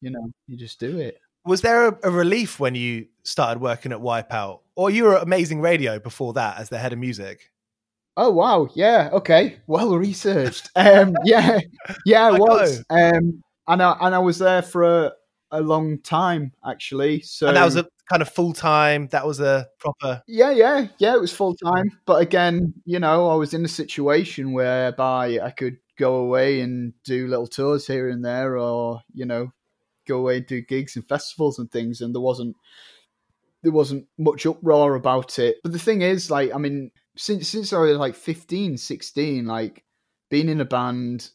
[0.01, 1.19] you know, you just do it.
[1.45, 5.23] Was there a, a, relief when you started working at Wipeout, or you were at
[5.23, 7.51] Amazing Radio before that as the head of music?
[8.17, 10.69] Oh wow, yeah, okay, well researched.
[10.75, 11.59] um, yeah,
[12.05, 12.83] yeah, I was.
[12.89, 15.11] Um, and I and I was there for a,
[15.51, 17.21] a long time actually.
[17.21, 19.07] So and that was a kind of full time.
[19.11, 20.23] That was a proper.
[20.27, 21.13] Yeah, yeah, yeah.
[21.13, 25.51] It was full time, but again, you know, I was in a situation whereby I
[25.51, 29.51] could go away and do little tours here and there, or you know,
[30.07, 32.55] go away and do gigs and festivals and things, and there wasn't
[33.63, 35.57] there wasn't much uproar about it.
[35.63, 39.83] But the thing is, like, I mean, since since I was like 15, 16, like
[40.29, 41.29] being in a band,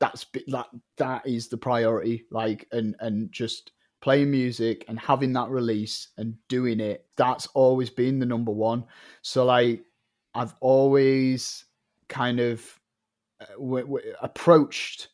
[0.00, 0.66] that's that
[0.98, 2.26] that is the priority.
[2.30, 7.88] Like, and and just playing music and having that release and doing it, that's always
[7.88, 8.84] been the number one.
[9.22, 9.84] So like,
[10.34, 11.64] I've always
[12.08, 12.80] kind of
[13.40, 15.08] uh, w- w- approached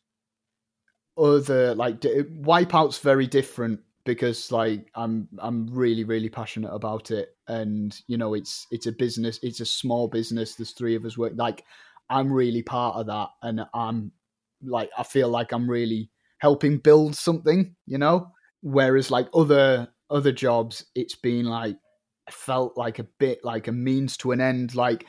[1.19, 7.37] other like Wipeout's very different because like I'm I'm really really passionate about it.
[7.47, 10.55] And you know it's it's a business it's a small business.
[10.55, 11.65] There's three of us work like
[12.09, 13.29] I'm really part of that.
[13.43, 14.13] And I'm
[14.63, 18.33] like I feel like I'm really helping build something you know?
[18.63, 21.77] Whereas like other other jobs it's been like
[22.31, 24.75] felt like a bit like a means to an end.
[24.75, 25.05] Like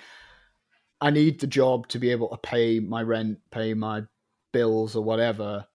[0.99, 4.03] I need the job to be able to pay my rent pay my
[4.51, 5.65] bills or whatever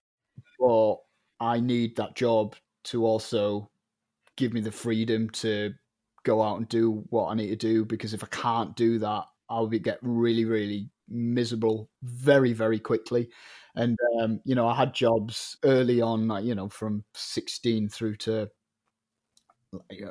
[0.59, 0.95] but
[1.39, 3.69] I need that job to also
[4.37, 5.73] give me the freedom to
[6.23, 9.25] go out and do what I need to do because if I can't do that,
[9.49, 13.29] I'll be get really, really miserable very, very quickly.
[13.75, 18.15] And um, you know, I had jobs early on, like, you know, from sixteen through
[18.17, 18.49] to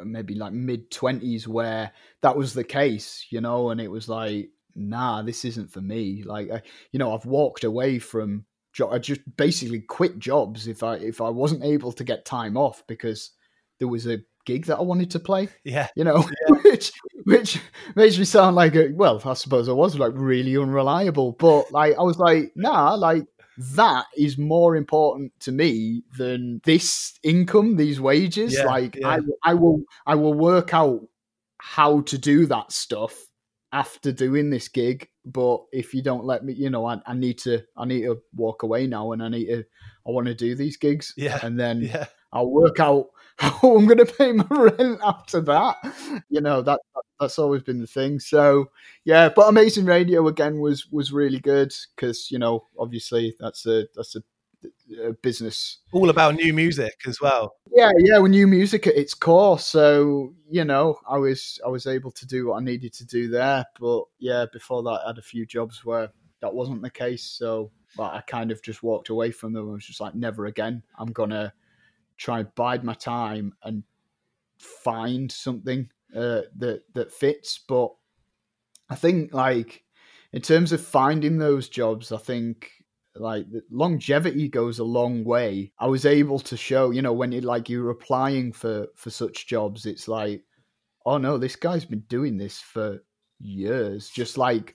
[0.04, 1.92] maybe like mid twenties, where
[2.22, 6.22] that was the case, you know, and it was like, nah, this isn't for me.
[6.22, 8.44] Like, I, you know, I've walked away from
[8.90, 12.82] I just basically quit jobs if I if I wasn't able to get time off
[12.86, 13.30] because
[13.78, 15.48] there was a gig that I wanted to play.
[15.64, 16.56] Yeah, you know, yeah.
[16.64, 16.92] which
[17.24, 17.60] which
[17.94, 21.94] makes me sound like a well, I suppose I was like really unreliable, but like
[21.98, 23.24] I was like, nah, like
[23.56, 28.54] that is more important to me than this income, these wages.
[28.54, 29.08] Yeah, like yeah.
[29.08, 31.00] I I will I will work out
[31.58, 33.14] how to do that stuff
[33.74, 37.38] after doing this gig but if you don't let me you know I, I need
[37.38, 39.64] to i need to walk away now and i need to
[40.06, 41.12] i want to do these gigs.
[41.16, 41.40] Yeah.
[41.42, 42.06] And then yeah.
[42.32, 43.08] i'll work out
[43.38, 45.76] how i'm going to pay my rent after that.
[46.28, 46.80] You know that
[47.18, 48.20] that's always been the thing.
[48.20, 48.70] So
[49.04, 53.86] yeah but amazing radio again was was really good because you know obviously that's a
[53.96, 54.22] that's a
[55.22, 55.78] business.
[55.92, 57.54] All about new music as well.
[57.74, 59.58] Yeah, yeah, with new music at its core.
[59.58, 63.28] So you know, I was I was able to do what I needed to do
[63.28, 63.64] there.
[63.80, 66.10] But yeah, before that, I had a few jobs where
[66.40, 67.24] that wasn't the case.
[67.24, 69.68] So I kind of just walked away from them.
[69.68, 70.82] I was just like, never again.
[70.98, 71.52] I'm gonna
[72.16, 73.82] try and bide my time and
[74.58, 77.60] find something uh, that that fits.
[77.66, 77.94] But
[78.88, 79.84] I think like
[80.32, 82.70] in terms of finding those jobs, I think
[83.16, 85.72] like longevity goes a long way.
[85.78, 89.46] I was able to show you know when you like you're applying for for such
[89.46, 90.42] jobs it's like
[91.06, 92.98] oh no this guy's been doing this for
[93.40, 94.74] years just like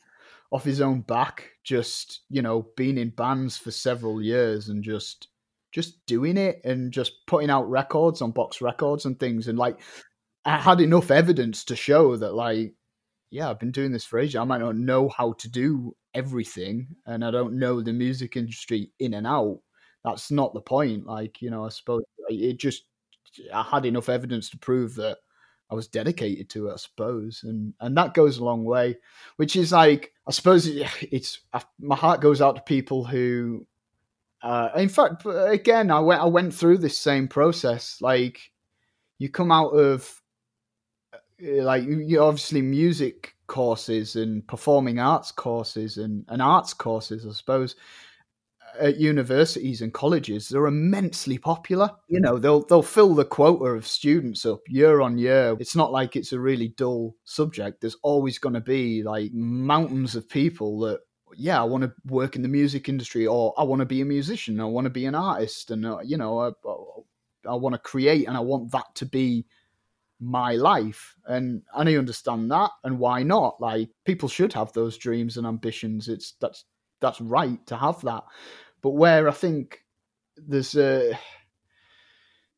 [0.51, 5.27] off his own back just you know being in bands for several years and just
[5.71, 9.47] just doing it and just putting out records on box records and things.
[9.47, 9.79] And like
[10.45, 12.73] i had enough evidence to show that like
[13.29, 14.37] yeah i've been doing this for ages.
[14.37, 18.91] I might not know how to do everything and I don't know the music industry
[18.99, 19.59] in and out,
[20.03, 21.05] that's not the point.
[21.05, 22.83] Like, you know, I suppose it just,
[23.53, 25.17] I had enough evidence to prove that
[25.71, 27.41] I was dedicated to it, I suppose.
[27.43, 28.97] And, and that goes a long way,
[29.35, 31.41] which is like, I suppose it's,
[31.79, 33.67] my heart goes out to people who,
[34.41, 37.97] uh, in fact, again, I went, I went through this same process.
[38.01, 38.51] Like,
[39.19, 40.09] you come out of,
[41.13, 47.33] uh, like, you obviously music courses and performing arts courses and, and arts courses, I
[47.33, 47.75] suppose,
[48.79, 51.89] at universities and colleges, they're immensely popular.
[52.07, 55.57] You know, they'll they'll fill the quota of students up year on year.
[55.59, 57.81] It's not like it's a really dull subject.
[57.81, 60.99] There's always going to be like mountains of people that
[61.35, 64.05] yeah, I want to work in the music industry, or I want to be a
[64.05, 66.51] musician, I want to be an artist, and uh, you know, I,
[67.47, 69.45] I want to create, and I want that to be
[70.19, 73.61] my life and and I understand that and why not?
[73.61, 76.07] Like people should have those dreams and ambitions.
[76.07, 76.65] It's that's
[77.01, 78.23] that's right to have that.
[78.81, 79.83] But where I think
[80.35, 81.17] there's a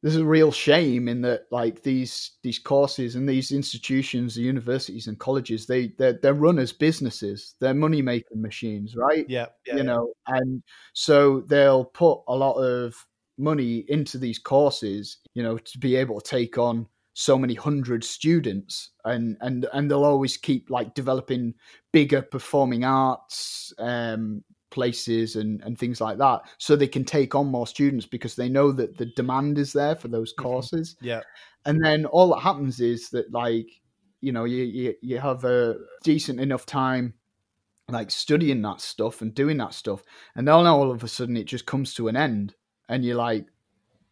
[0.02, 5.06] there's a real shame in that like these these courses and these institutions the universities
[5.06, 7.56] and colleges they they're, they're run as businesses.
[7.60, 9.26] They're money making machines right?
[9.30, 9.84] Yeah, yeah you yeah.
[9.84, 12.96] know and so they'll put a lot of
[13.38, 16.88] money into these courses you know to be able to take on
[17.22, 21.54] so many hundred students and and and they'll always keep like developing
[21.92, 27.46] bigger performing arts um places and and things like that so they can take on
[27.46, 30.42] more students because they know that the demand is there for those mm-hmm.
[30.42, 31.08] courses mm-hmm.
[31.10, 31.22] yeah
[31.66, 33.68] and then all that happens is that like
[34.22, 37.14] you know you you, you have a decent enough time
[37.88, 40.02] like studying that stuff and doing that stuff
[40.36, 42.56] and then all of a sudden it just comes to an end
[42.90, 43.46] and you're like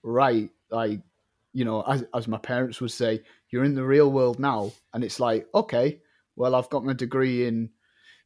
[0.04, 1.00] right like
[1.54, 4.72] you know as, as my parents would say you're in the real world now.
[4.94, 6.00] And it's like okay
[6.36, 7.70] well i've got my degree in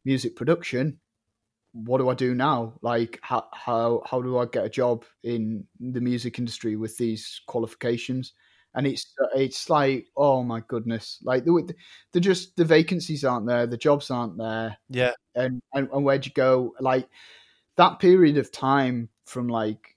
[0.05, 0.99] music production.
[1.71, 2.73] What do i do now?
[2.81, 7.41] Like how how how do i get a job in the music industry with these
[7.47, 8.33] qualifications?
[8.75, 11.19] And it's it's like oh my goodness.
[11.23, 11.73] Like the,
[12.11, 14.77] the just the vacancies aren't there the jobs aren't there.
[14.89, 15.13] Yeah.
[15.35, 16.73] And, and and where'd you go?
[16.79, 17.07] Like
[17.77, 19.92] that period of time from like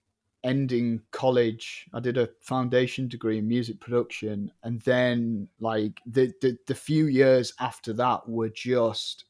[0.47, 6.57] ending college i did a foundation degree in music production and then like the the,
[6.67, 9.25] the few years after that were just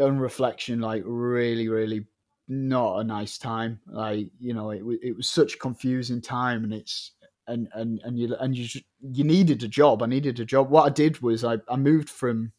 [0.00, 2.06] on reflection like really really
[2.48, 6.72] not a nice time like you know it, it was such a confusing time and
[6.72, 7.12] it's
[7.46, 10.02] and and and you and you you needed a job.
[10.02, 10.70] I needed a job.
[10.70, 12.52] What I did was I, I moved from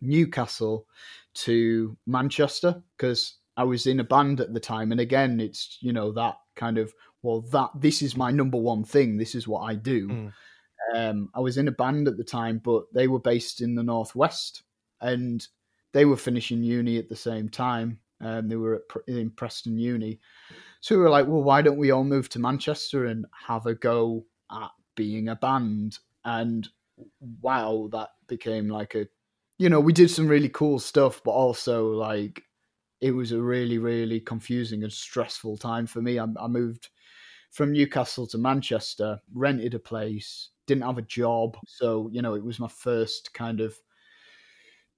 [0.00, 0.86] Newcastle
[1.34, 5.92] to Manchester because I was in a band at the time, and again, it's you
[5.92, 6.92] know that kind of
[7.22, 9.16] well that this is my number one thing.
[9.16, 10.08] This is what I do.
[10.08, 10.32] Mm.
[10.94, 13.82] Um, I was in a band at the time, but they were based in the
[13.82, 14.62] northwest,
[15.00, 15.46] and
[15.92, 17.98] they were finishing uni at the same time.
[18.20, 20.20] Um, they were at, in Preston Uni,
[20.80, 23.74] so we were like, well, why don't we all move to Manchester and have a
[23.74, 25.98] go at being a band?
[26.24, 26.68] And
[27.40, 29.06] wow, that became like a,
[29.58, 32.42] you know, we did some really cool stuff, but also like
[33.02, 36.18] it was a really, really confusing and stressful time for me.
[36.18, 36.88] I, I moved
[37.50, 41.58] from Newcastle to Manchester, rented a place, didn't have a job.
[41.66, 43.76] So, you know, it was my first kind of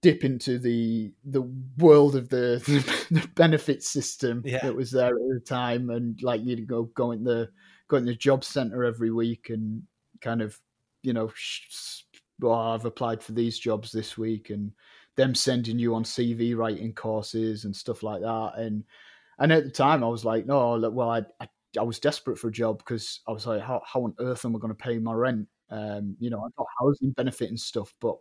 [0.02, 2.62] dip into the the world of the,
[3.10, 4.60] the benefit system yeah.
[4.62, 7.48] that was there at the time, and like you'd go go in the
[7.88, 9.82] go in the job center every week and
[10.20, 10.60] kind of
[11.04, 11.30] you know,
[12.50, 14.72] I've applied for these jobs this week, and
[15.16, 18.84] them sending you on CV writing courses and stuff like that, and
[19.38, 21.48] and at the time I was like, no, look, well, I I,
[21.78, 24.54] I was desperate for a job because I was like, how how on earth am
[24.54, 25.48] I going to pay my rent?
[25.70, 28.16] Um, you know, I got housing benefit and stuff, but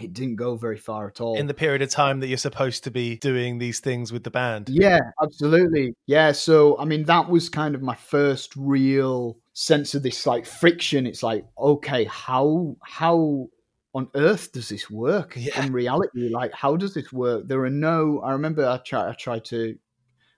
[0.00, 1.36] it didn't go very far at all.
[1.36, 4.30] In the period of time that you're supposed to be doing these things with the
[4.30, 4.68] band.
[4.68, 5.94] Yeah, absolutely.
[6.06, 6.32] Yeah.
[6.32, 11.06] So, I mean, that was kind of my first real sense of this like friction.
[11.06, 13.48] It's like, okay, how, how,
[13.94, 15.64] on earth does this work yeah.
[15.64, 16.28] in reality?
[16.28, 17.46] Like, how does this work?
[17.46, 18.20] There are no.
[18.20, 19.10] I remember I tried.
[19.10, 19.76] I tried to.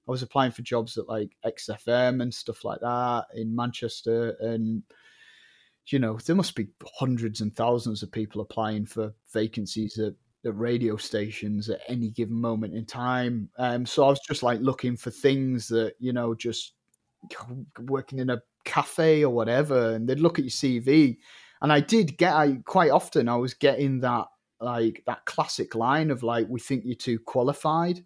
[0.07, 4.83] I was applying for jobs at like XFM and stuff like that in Manchester, and
[5.89, 10.15] you know, there must be hundreds and thousands of people applying for vacancies at,
[10.47, 13.51] at radio stations at any given moment in time.
[13.59, 16.73] Um, so I was just like looking for things that, you know, just
[17.81, 21.19] working in a cafe or whatever, and they'd look at your CV.
[21.65, 24.27] And I did get, I quite often, I was getting that,
[24.61, 28.05] like, that classic line of, like, we think you're too qualified.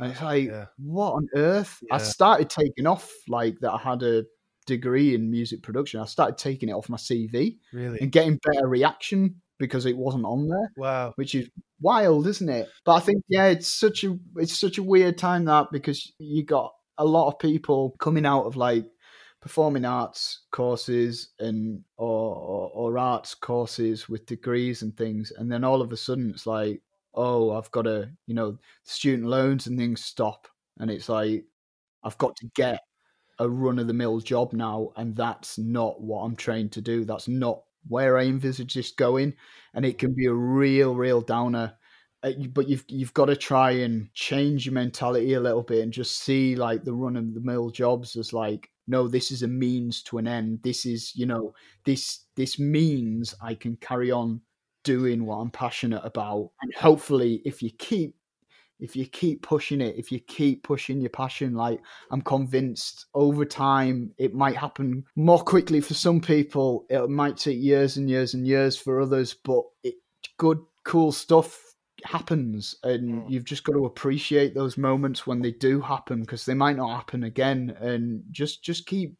[0.00, 0.64] And it's like, yeah.
[0.78, 1.78] what on earth?
[1.82, 1.96] Yeah.
[1.96, 3.72] I started taking off like that.
[3.72, 4.24] I had a
[4.66, 8.00] degree in music production, I started taking it off my CV really?
[8.00, 10.72] and getting better reaction because it wasn't on there.
[10.78, 12.66] Wow, which is wild, isn't it?
[12.86, 16.44] But I think yeah, it's such a it's such a weird time that because you
[16.44, 18.86] got a lot of people coming out of like
[19.46, 25.62] performing arts courses and or, or, or arts courses with degrees and things, and then
[25.62, 26.82] all of a sudden it's like,
[27.14, 30.48] oh, I've got to you know student loans and things stop,
[30.80, 31.44] and it's like
[32.02, 32.80] I've got to get
[33.38, 37.04] a run of the mill job now, and that's not what I'm trained to do.
[37.04, 39.32] That's not where I envisage this going,
[39.74, 41.74] and it can be a real, real downer.
[42.24, 45.92] Uh, but you've you've got to try and change your mentality a little bit and
[45.92, 49.48] just see like the run of the mill jobs as like no this is a
[49.48, 54.40] means to an end this is you know this this means i can carry on
[54.84, 58.14] doing what i'm passionate about and hopefully if you keep
[58.78, 61.80] if you keep pushing it, if you keep pushing your passion, like
[62.10, 66.84] I'm convinced over time it might happen more quickly for some people.
[66.90, 69.94] It might take years and years and years for others, but it,
[70.36, 71.65] good, cool stuff
[72.04, 73.30] happens and mm.
[73.30, 76.94] you've just got to appreciate those moments when they do happen because they might not
[76.94, 79.14] happen again and just just keep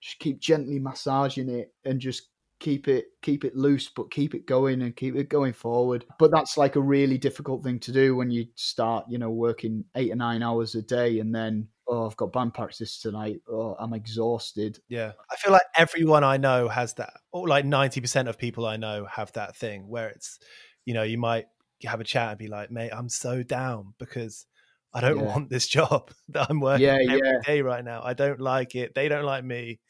[0.00, 2.28] just keep gently massaging it and just
[2.60, 6.04] keep it keep it loose but keep it going and keep it going forward.
[6.18, 9.84] But that's like a really difficult thing to do when you start you know working
[9.94, 13.40] eight or nine hours a day and then oh i've got band practice tonight.
[13.48, 14.80] Oh i'm exhausted.
[14.88, 15.12] Yeah.
[15.30, 19.06] I feel like everyone i know has that or like 90% of people i know
[19.06, 20.40] have that thing where it's
[20.84, 21.46] you know you might
[21.84, 24.46] have a chat and be like mate i'm so down because
[24.90, 25.26] I don't yeah.
[25.26, 27.40] want this job that I'm working yeah, every yeah.
[27.44, 28.00] day right now.
[28.02, 28.94] I don't like it.
[28.94, 29.80] They don't like me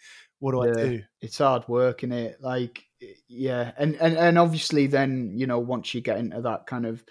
[0.40, 0.84] what do Yeah.
[0.84, 1.02] I do?
[1.20, 2.84] it's hard work in it like
[3.28, 7.04] yeah and, and and obviously then you know once you get into that kind of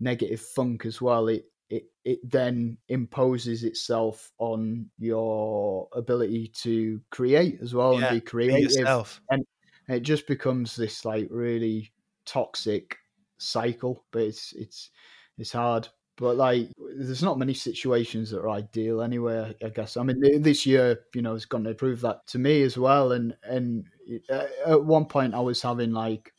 [0.00, 7.58] negative funk as well it it, it then imposes itself on your ability to create
[7.62, 9.20] as well Yeah, and be Be creative yourself.
[9.30, 9.44] And
[9.88, 11.92] it just becomes this like really
[12.24, 12.96] toxic
[13.38, 14.90] cycle but it's it's
[15.38, 15.88] it's hard.
[16.16, 19.96] But like there's not many situations that are ideal anyway i guess.
[19.96, 23.12] I mean this year you know has gone to prove that to me as well
[23.12, 23.84] and and
[24.30, 26.32] uh, at one point i was having like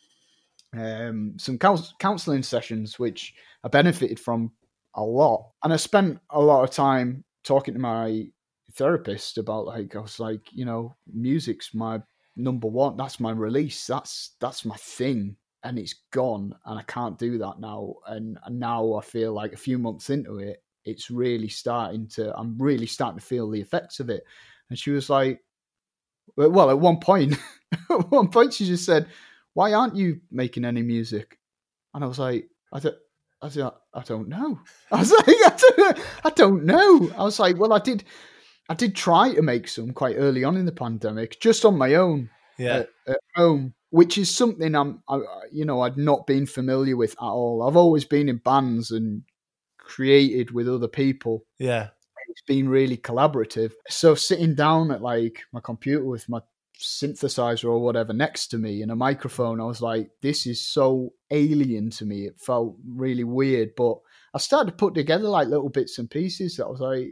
[0.77, 3.33] um some counseling sessions which
[3.63, 4.51] i benefited from
[4.95, 5.51] a lot.
[5.63, 8.27] And i spent a lot of time talking to my
[8.73, 12.01] therapist about like i was like you know music's my
[12.35, 17.17] number one that's my release that's that's my thing and it's gone and i can't
[17.17, 21.11] do that now and, and now i feel like a few months into it it's
[21.11, 24.23] really starting to i'm really starting to feel the effects of it
[24.69, 25.41] and she was like
[26.35, 27.35] well at one point
[27.89, 29.07] at one point she just said
[29.53, 31.37] why aren't you making any music
[31.93, 32.95] and i was like i don't
[33.41, 34.59] I, said, I don't know.
[34.91, 37.09] I was like, I don't, I don't know.
[37.17, 38.03] I was like, well, I did,
[38.67, 41.95] I did try to make some quite early on in the pandemic, just on my
[41.95, 42.79] own Yeah.
[42.79, 45.19] at, at home, which is something I'm, I,
[45.51, 47.63] you know, I'd not been familiar with at all.
[47.67, 49.23] I've always been in bands and
[49.77, 51.45] created with other people.
[51.57, 51.89] Yeah.
[52.29, 53.73] It's been really collaborative.
[53.89, 56.41] So sitting down at like my computer with my
[56.79, 61.13] synthesizer or whatever next to me and a microphone, I was like, this is so
[61.31, 62.25] alien to me.
[62.25, 63.97] It felt really weird, but
[64.33, 67.09] I started to put together like little bits and pieces that I was like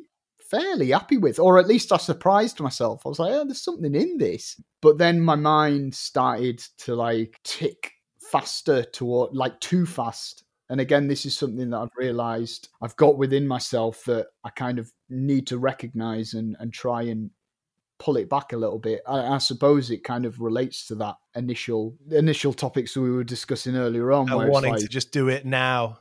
[0.50, 3.02] fairly happy with, or at least I surprised myself.
[3.06, 4.60] I was like, oh, there's something in this.
[4.82, 10.44] But then my mind started to like tick faster toward like too fast.
[10.70, 14.80] And again, this is something that I've realized I've got within myself that I kind
[14.80, 17.32] of need to recognize and, and try and
[18.00, 19.02] pull it back a little bit.
[19.08, 23.76] I, I suppose it kind of relates to that initial initial topics we were discussing
[23.76, 24.30] earlier on.
[24.30, 26.00] Uh, where wanting like, to just do it now.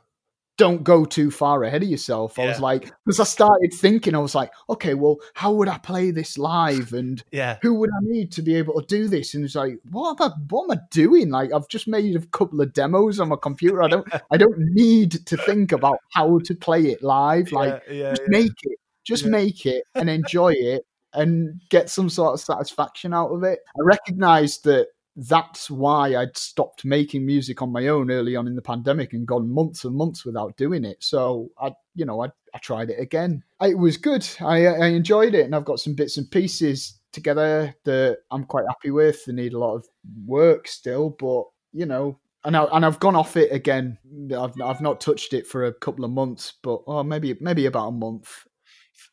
[0.57, 2.39] Don't go too far ahead of yourself.
[2.39, 5.77] I was like, because I started thinking, I was like, okay, well, how would I
[5.77, 6.93] play this live?
[6.93, 7.57] And Yeah.
[7.61, 9.35] who would I need to be able to do this?
[9.35, 11.29] And it's like, what am I, what am I doing?
[11.29, 13.83] Like, I've just made a couple of demos on my computer.
[13.83, 17.51] I don't, I don't need to think about how to play it live.
[17.51, 18.27] Like, yeah, yeah, just yeah.
[18.39, 19.29] make it, just Yeah.
[19.31, 23.59] make it, and enjoy it, and get some sort of satisfaction out of it.
[23.79, 24.87] I recognized that
[25.19, 29.25] that's why I'd stopped making music on my own early on in the pandemic and
[29.27, 31.03] gone months and months without doing it.
[31.03, 33.43] So I, you know, I, I tried it again.
[33.59, 34.27] It was good.
[34.39, 38.67] I, I enjoyed it, and I've got some bits and pieces together that I'm quite
[38.67, 39.25] happy with.
[39.25, 39.87] They need a lot of
[40.25, 42.19] work still, but you know.
[42.43, 43.97] And, I, and I've gone off it again.
[44.37, 47.87] I've, I've not touched it for a couple of months, but oh, maybe maybe about
[47.87, 48.45] a month.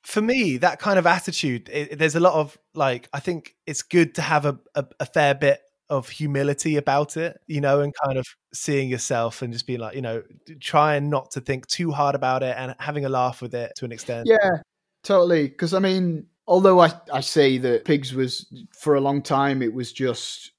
[0.04, 3.82] for me, that kind of attitude, it, there's a lot of like, I think it's
[3.82, 5.60] good to have a, a, a fair bit
[5.94, 9.94] of humility about it, you know, and kind of seeing yourself and just being like,
[9.94, 10.22] you know,
[10.60, 13.84] trying not to think too hard about it and having a laugh with it to
[13.84, 14.26] an extent.
[14.28, 14.58] Yeah,
[15.02, 15.48] totally.
[15.48, 19.72] Because I mean, although I, I say that Pigs was for a long time, it
[19.72, 20.52] was just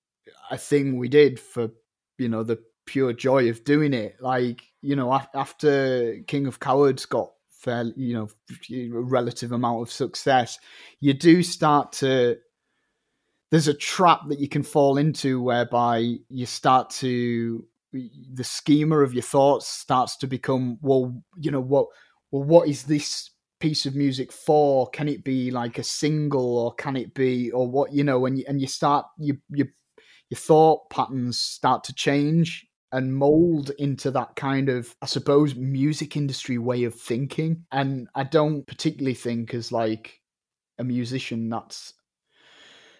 [0.52, 1.70] a thing we did for
[2.18, 4.18] you know the pure joy of doing it.
[4.20, 8.28] Like you know, af- after King of Cowards got fairly you know
[8.72, 10.60] a relative amount of success,
[11.00, 12.38] you do start to.
[13.52, 17.66] There's a trap that you can fall into whereby you start to
[18.34, 21.88] the schema of your thoughts starts to become well you know what
[22.30, 23.30] well what is this
[23.60, 24.90] piece of music for?
[24.90, 28.38] Can it be like a single or can it be or what you know and
[28.38, 29.68] you, and you start you you
[30.30, 36.16] your thought patterns start to change and mold into that kind of i suppose music
[36.16, 37.66] industry way of thinking.
[37.72, 40.22] And i don't particularly think as like
[40.78, 41.94] a musician that's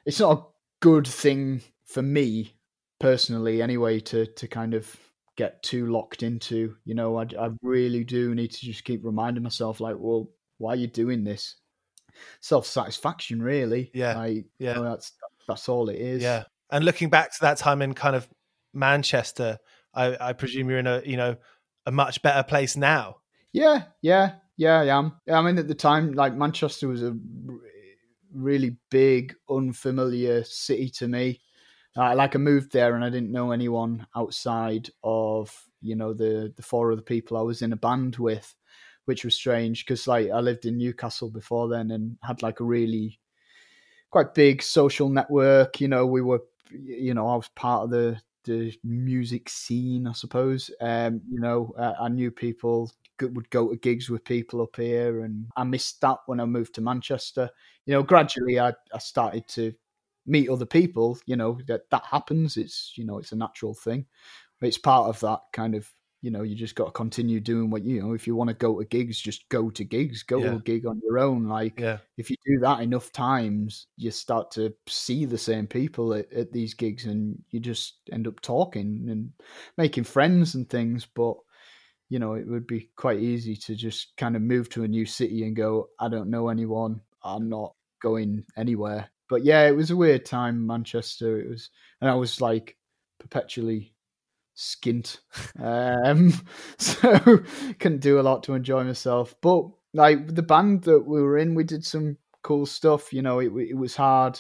[0.06, 0.44] it's not a
[0.82, 2.54] good thing for me
[3.00, 4.96] personally anyway to to kind of
[5.36, 9.44] get too locked into you know I, I really do need to just keep reminding
[9.44, 11.56] myself like well why are you doing this
[12.42, 14.76] self-satisfaction really Yeah, like yeah.
[14.76, 15.12] you know, that's
[15.48, 16.44] that's all it is Yeah.
[16.72, 18.28] And looking back to that time in kind of
[18.74, 19.60] Manchester,
[19.94, 21.36] I, I presume you're in a, you know,
[21.86, 23.18] a much better place now.
[23.54, 27.16] yeah yeah yeah i am i mean at the time like manchester was a
[28.36, 31.40] really big unfamiliar city to me
[31.96, 36.64] like I moved there and I didn't know anyone outside of you know the the
[36.64, 38.54] four other people I was in a band with,
[39.06, 42.66] which was strange because like I lived in Newcastle before then and had like a
[42.66, 43.20] really
[44.12, 45.80] quite big social network.
[45.80, 50.14] You know, we were you know I was part of the the music scene, I
[50.14, 50.70] suppose.
[50.82, 55.48] Um, you know, I knew people would go to gigs with people up here, and
[55.56, 57.50] I missed that when I moved to Manchester.
[57.86, 59.74] You know, gradually I I started to
[60.26, 62.58] meet other people, you know, that that happens.
[62.58, 64.06] It's you know, it's a natural thing.
[64.62, 67.84] It's part of that kind of you know, you just got to continue doing what
[67.84, 68.14] you know.
[68.14, 70.24] If you want to go to gigs, just go to gigs.
[70.24, 70.52] Go Yeah.
[70.52, 71.44] to a gig on your own.
[71.48, 72.00] Like Yeah.
[72.18, 76.52] if you do that enough times, you start to see the same people at, at
[76.52, 79.34] these gigs, and you just end up talking and
[79.78, 81.06] making friends and things.
[81.06, 81.38] But
[82.10, 85.06] you know, it would be quite easy to just kind of move to a new
[85.06, 87.02] city and go, I don't know anyone.
[87.26, 89.10] I'm not going anywhere.
[89.28, 91.40] But yeah, it was a weird time, Manchester.
[91.40, 91.70] It was,
[92.02, 92.78] and I was like
[93.20, 93.94] perpetually
[94.56, 95.20] skint.
[95.60, 96.34] Um,
[96.78, 97.20] so
[97.80, 99.36] couldn't do a lot to enjoy myself.
[99.42, 103.12] But like the band that we were in, we did some cool stuff.
[103.12, 104.40] You know, it, it was hard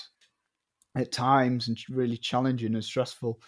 [0.95, 3.39] at times and really challenging and stressful.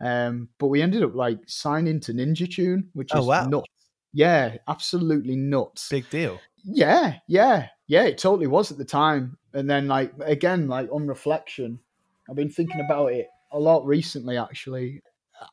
[0.00, 3.46] Um, but we ended up like signing to Ninja Tune, which Oh, is wow.
[3.46, 3.68] nuts.
[4.12, 5.88] Yeah, absolutely nuts.
[5.88, 6.40] Big deal.
[6.64, 8.04] Yeah, yeah, yeah.
[8.04, 9.36] It totally was at the time.
[9.54, 11.80] And then, like again, like on reflection,
[12.28, 14.36] I've been thinking about it a lot recently.
[14.36, 15.02] Actually,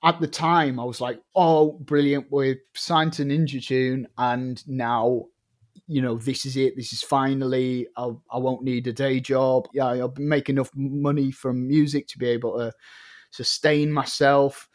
[0.03, 2.27] at the time, I was like, "Oh, brilliant!
[2.31, 5.25] We've signed to Ninja Tune, and now,
[5.87, 6.75] you know, this is it.
[6.75, 7.87] This is finally.
[7.97, 9.67] I'll, I won't need a day job.
[9.73, 12.71] Yeah, I'll make enough money from music to be able to
[13.31, 14.67] sustain myself."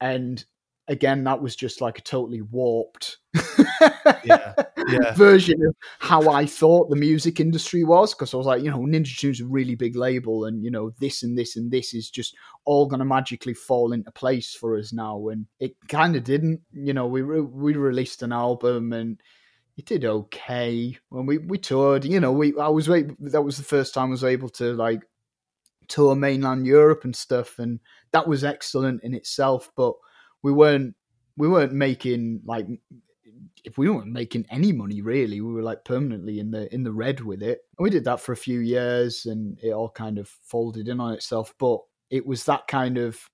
[0.00, 0.44] And
[0.88, 3.18] again, that was just like a totally warped.
[4.24, 4.54] Yeah,
[4.88, 5.14] yeah.
[5.14, 8.80] version of how I thought the music industry was because I was like, you know,
[8.80, 12.10] Ninja Tune's a really big label, and you know, this and this and this is
[12.10, 16.24] just all going to magically fall into place for us now, and it kind of
[16.24, 16.60] didn't.
[16.72, 19.20] You know, we re- we released an album and
[19.76, 22.04] it did okay when we we toured.
[22.04, 25.02] You know, we I was that was the first time I was able to like
[25.88, 27.80] tour mainland Europe and stuff, and
[28.12, 29.70] that was excellent in itself.
[29.76, 29.94] But
[30.42, 30.94] we weren't
[31.36, 32.66] we weren't making like
[33.64, 36.92] if we weren't making any money really we were like permanently in the in the
[36.92, 37.60] red with it.
[37.78, 41.00] And we did that for a few years and it all kind of folded in
[41.00, 41.54] on itself.
[41.58, 41.80] But
[42.10, 43.30] it was that kind of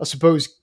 [0.00, 0.60] i suppose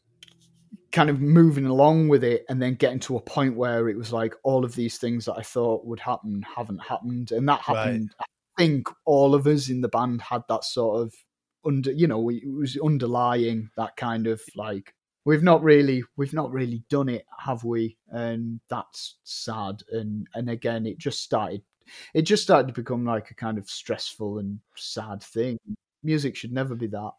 [0.92, 4.12] kind of moving along with it and then getting to a point where it was
[4.14, 7.32] like all of these things that i thought would happen haven't happened.
[7.32, 8.02] And that Right.
[8.02, 8.26] happened i
[8.58, 11.14] think all of us in the band had that sort of
[11.66, 14.94] under you know it was underlying that kind of like
[15.28, 17.98] we've not really we've not really done it have we?
[18.10, 19.84] And that's sad.
[19.92, 21.62] And and again it just started
[22.14, 25.60] it just started to become like a kind of stressful and sad thing.
[26.02, 27.12] Music should never be that.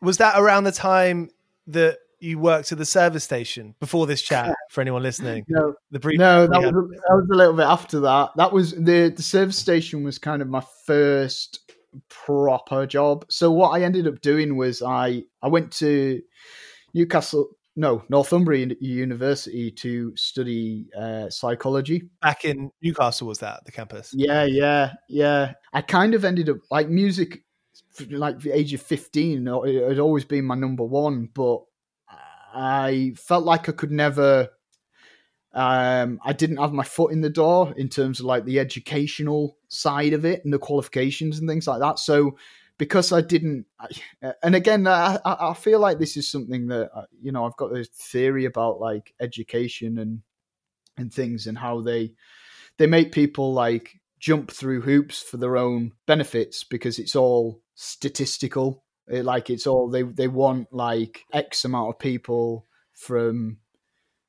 [0.00, 1.28] Was that around the time
[1.66, 4.54] that you worked at the service station before this chat?
[4.70, 5.74] For anyone listening, no.
[5.90, 6.18] The brief.
[6.18, 8.30] no that was, a, that was a little bit after that.
[8.36, 11.72] That was the the service station was kind of my first
[12.08, 13.24] proper job.
[13.28, 16.22] So what i ended up doing was i i went to
[16.94, 23.28] newcastle no northumbria university to study uh, psychology back in Newcastle.
[23.28, 24.12] Was that the campus?
[24.14, 25.54] Yeah, yeah, yeah.
[25.72, 27.44] I kind of ended up like music,
[28.10, 29.46] like the age of fifteen.
[29.48, 31.62] It had always been my number one, but
[32.52, 34.48] I felt like I could never.
[35.52, 39.56] Um, I didn't have my foot in the door in terms of like the educational
[39.66, 41.98] side of it and the qualifications and things like that.
[41.98, 42.36] So
[42.80, 43.66] because I didn't,
[44.42, 47.74] and again, I, I feel like this is something that uh, you know I've got
[47.74, 50.22] this theory about like education and
[50.96, 52.14] and things and how they
[52.78, 58.82] they make people like jump through hoops for their own benefits because it's all statistical.
[59.08, 63.58] It, like it's all they they want like X amount of people from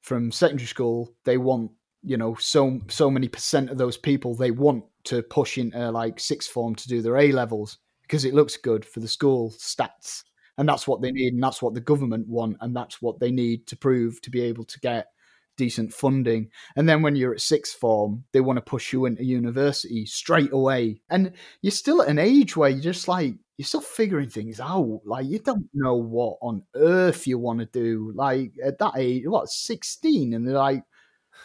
[0.02, 1.16] from secondary school.
[1.24, 1.72] They want
[2.04, 6.20] you know so so many percent of those people they want to push into like
[6.20, 7.78] sixth form to do their A levels
[8.12, 10.24] because it looks good for the school stats.
[10.58, 11.16] And that's what they mm.
[11.16, 14.30] need, and that's what the government want, and that's what they need to prove to
[14.30, 15.08] be able to get
[15.56, 16.50] decent funding.
[16.76, 20.52] And then when you're at sixth form, they want to push you into university straight
[20.52, 21.02] away.
[21.10, 21.32] And
[21.62, 25.02] you're still at an age where you're just like, you're still figuring things out.
[25.06, 28.12] Like, you don't know what on earth you want to do.
[28.14, 30.34] Like, at that age, what, 16?
[30.34, 30.84] And they're like,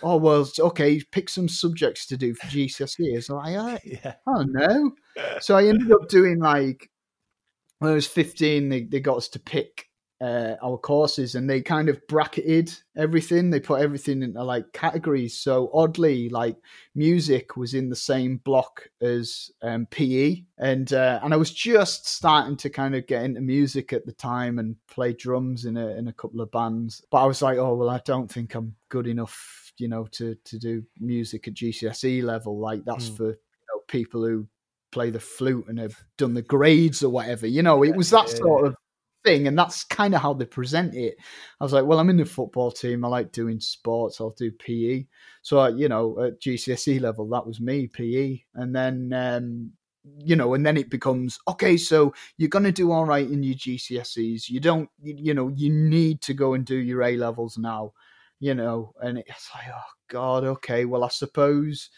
[0.02, 3.16] oh, well, okay, pick some subjects to do for GCSE.
[3.16, 4.14] It's like, I, Yeah.
[4.26, 4.92] I don't know.
[5.40, 6.90] So I ended up doing like,
[7.78, 9.86] when I was 15, they, they got us to pick
[10.20, 13.50] uh, our courses and they kind of bracketed everything.
[13.50, 15.38] They put everything into like categories.
[15.38, 16.56] So oddly, like
[16.94, 22.08] music was in the same block as um, PE, and uh, and I was just
[22.08, 25.88] starting to kind of get into music at the time and play drums in a
[25.88, 27.04] in a couple of bands.
[27.10, 30.34] But I was like, oh well, I don't think I'm good enough, you know, to
[30.44, 32.58] to do music at GCSE level.
[32.58, 33.16] Like that's Mm.
[33.16, 34.46] for you know people who
[34.92, 37.46] play the flute and have done the grades or whatever.
[37.46, 38.74] You know, it was that yeah, sort of
[39.24, 41.16] thing, and that's kind of how they present it.
[41.60, 43.04] I was like, well, I'm in the football team.
[43.04, 44.20] I like doing sports.
[44.20, 45.04] I'll do PE.
[45.42, 48.40] So, uh, you know, at GCSE level, that was me, PE.
[48.54, 49.72] And then, um,
[50.24, 51.76] you know, and then it becomes okay.
[51.76, 54.48] So you're going to do all right in your GCSEs.
[54.48, 57.92] You don't, you know, you need to go and do your A levels now,
[58.40, 58.92] you know.
[59.00, 60.84] And it's like, oh God, okay.
[60.84, 61.90] Well, I suppose,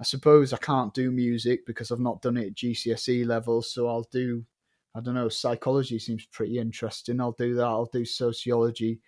[0.00, 3.88] I suppose I can't do music because I've not done it at GCSE level, So
[3.88, 4.44] I'll do,
[4.94, 5.28] I don't know.
[5.28, 7.20] Psychology seems pretty interesting.
[7.20, 7.64] I'll do that.
[7.64, 9.00] I'll do sociology.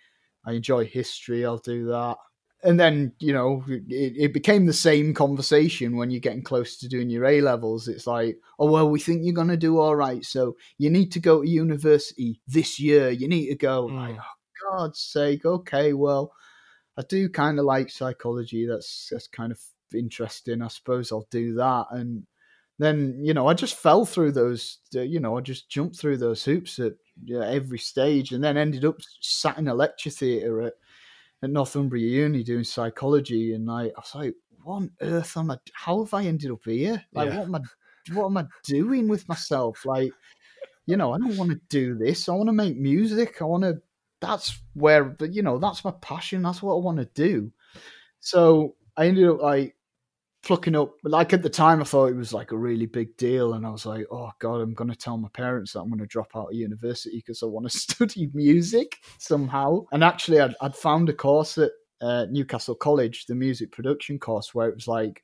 [0.45, 1.45] I enjoy history.
[1.45, 2.17] I'll do that
[2.63, 6.89] and then you know it, it, became the same conversation when you're getting close to
[6.89, 7.87] doing your A levels.
[7.87, 11.19] It's like, oh well, we think you're gonna do all right, so you need to
[11.19, 13.09] go to university this year.
[13.09, 13.87] You need to go.
[13.87, 13.95] Mm.
[13.95, 16.33] Like, oh God's sake, okay, well,
[16.99, 18.65] I do kind of like psychology.
[18.67, 19.59] That's that's kind of
[19.93, 20.61] interesting.
[20.61, 21.85] I suppose I'll do that.
[21.91, 22.25] And
[22.77, 24.79] then you know, I just fell through those.
[24.91, 26.93] You know, I just jumped through those hoops at
[27.31, 30.73] every stage, and then ended up sat in a lecture theatre at
[31.41, 34.33] at Northumbria Uni doing psychology, and I, I was like,
[34.63, 35.57] "What on earth am I?
[35.73, 37.03] How have I ended up here?
[37.13, 37.37] Like, yeah.
[37.37, 37.59] what am I?
[38.13, 39.85] What am I doing with myself?
[39.85, 40.11] Like,
[40.85, 42.27] you know, I don't want to do this.
[42.27, 43.41] I want to make music.
[43.41, 43.81] I want to.
[44.21, 46.41] That's where, you know, that's my passion.
[46.41, 47.51] That's what I want to do.
[48.19, 49.75] So I ended up like
[50.43, 53.53] plucking up like at the time I thought it was like a really big deal
[53.53, 55.99] and I was like oh god I'm going to tell my parents that I'm going
[55.99, 60.55] to drop out of university because I want to study music somehow and actually I'd,
[60.61, 64.87] I'd found a course at uh, Newcastle College the music production course where it was
[64.87, 65.23] like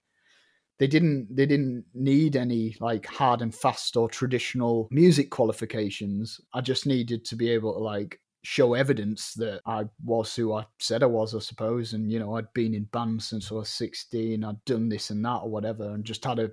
[0.80, 6.60] they didn't they didn't need any like hard and fast or traditional music qualifications I
[6.60, 11.02] just needed to be able to like show evidence that I was who I said
[11.02, 11.94] I was, I suppose.
[11.94, 14.44] And you know, I'd been in bands since I was sixteen.
[14.44, 16.52] I'd done this and that or whatever, and just had a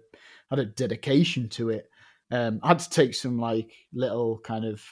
[0.51, 1.89] had a dedication to it.
[2.31, 4.83] Um, I had to take some like little kind of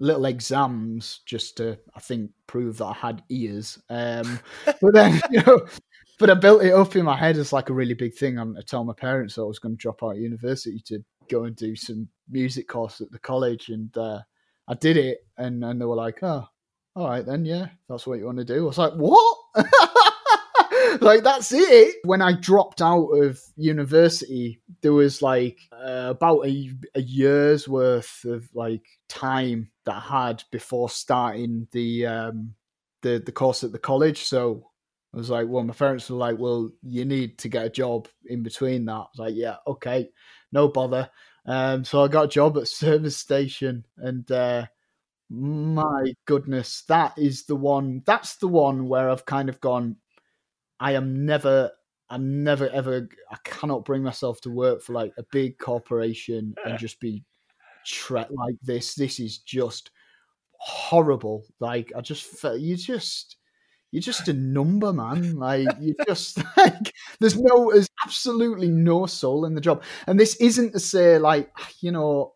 [0.00, 3.78] little exams just to, I think, prove that I had ears.
[3.90, 5.66] Um, but then, you know,
[6.18, 8.38] but I built it up in my head as like a really big thing.
[8.38, 11.54] I told my parents I was going to drop out of university to go and
[11.54, 14.20] do some music course at the college, and uh,
[14.68, 16.46] I did it, and and they were like, "Oh,
[16.96, 19.36] all right then, yeah, that's what you want to do." I was like, "What?"
[21.00, 21.96] like that's it.
[22.04, 28.24] When I dropped out of university, there was like uh, about a, a year's worth
[28.24, 32.54] of like time that I had before starting the um,
[33.02, 34.24] the the course at the college.
[34.24, 34.70] So
[35.12, 38.08] I was like, well, my parents were like, well, you need to get a job
[38.26, 38.92] in between that.
[38.92, 40.10] I was like, yeah, okay,
[40.52, 41.08] no bother.
[41.46, 44.66] Um, so I got a job at service station, and uh,
[45.30, 48.02] my goodness, that is the one.
[48.06, 49.96] That's the one where I've kind of gone.
[50.80, 51.70] I am never.
[52.10, 53.08] I'm never ever.
[53.30, 57.24] I cannot bring myself to work for like a big corporation and just be
[57.86, 58.94] tre- like this.
[58.94, 59.90] This is just
[60.58, 61.44] horrible.
[61.60, 63.36] Like I just felt you just
[63.94, 65.36] you're just a number, man.
[65.36, 69.84] Like you're just like there's no there's absolutely no soul in the job.
[70.08, 71.48] And this isn't to say like,
[71.80, 72.32] you know,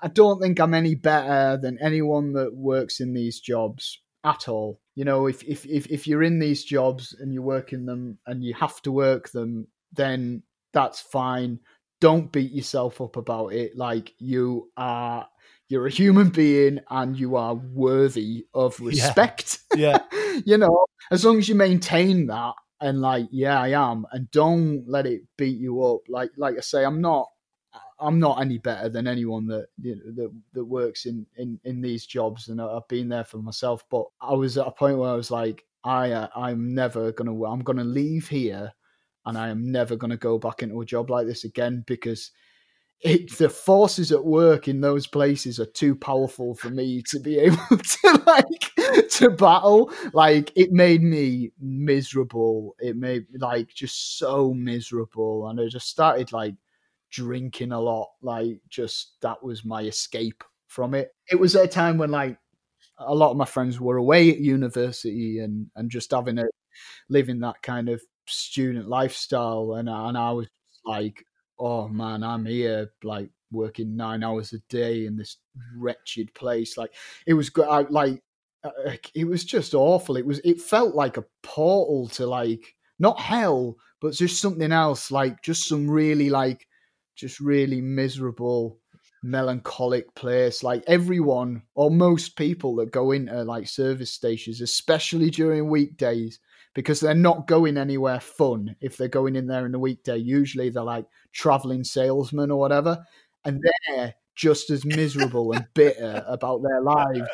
[0.00, 4.80] I don't think I'm any better than anyone that works in these jobs at all.
[4.94, 8.18] You know, if if if, if you're in these jobs and you work in them
[8.26, 11.58] and you have to work them, then that's fine.
[12.00, 13.76] Don't beat yourself up about it.
[13.76, 15.28] Like you are
[15.68, 19.58] you're a human being and you are worthy of respect.
[19.74, 19.98] Yeah.
[20.12, 20.40] yeah.
[20.44, 24.84] you know, as long as you maintain that and like, yeah, I am, and don't
[24.86, 26.00] let it beat you up.
[26.08, 27.28] Like, like I say, I'm not,
[27.98, 31.80] I'm not any better than anyone that you know, that that works in in in
[31.80, 33.84] these jobs, and I've been there for myself.
[33.90, 37.42] But I was at a point where I was like, I, uh, I'm never gonna,
[37.44, 38.72] I'm gonna leave here,
[39.24, 42.32] and I am never gonna go back into a job like this again because
[43.00, 47.38] it, the forces at work in those places are too powerful for me to be
[47.40, 49.92] able to like to battle.
[50.12, 52.74] Like it made me miserable.
[52.78, 56.54] It made like just so miserable, and I just started like
[57.10, 58.08] drinking a lot.
[58.22, 61.14] Like just that was my escape from it.
[61.30, 62.38] It was a time when like
[62.98, 66.44] a lot of my friends were away at university and and just having a
[67.08, 70.48] living that kind of student lifestyle, and and I was
[70.86, 71.24] like
[71.64, 75.38] oh man, I'm here like working nine hours a day in this
[75.74, 76.76] wretched place.
[76.76, 76.92] Like
[77.26, 78.22] it was like
[78.62, 78.70] uh,
[79.14, 80.18] it was just awful.
[80.18, 85.10] It was it felt like a portal to like not hell, but just something else.
[85.10, 86.66] Like just some really like
[87.16, 88.78] just really miserable
[89.22, 95.70] melancholic place like everyone or most people that go into like service stations especially during
[95.70, 96.40] weekdays
[96.74, 100.16] because they're not going anywhere fun if they're going in there in the weekday.
[100.16, 103.04] Usually they're like traveling salesmen or whatever,
[103.44, 107.28] and they're just as miserable and bitter about their lives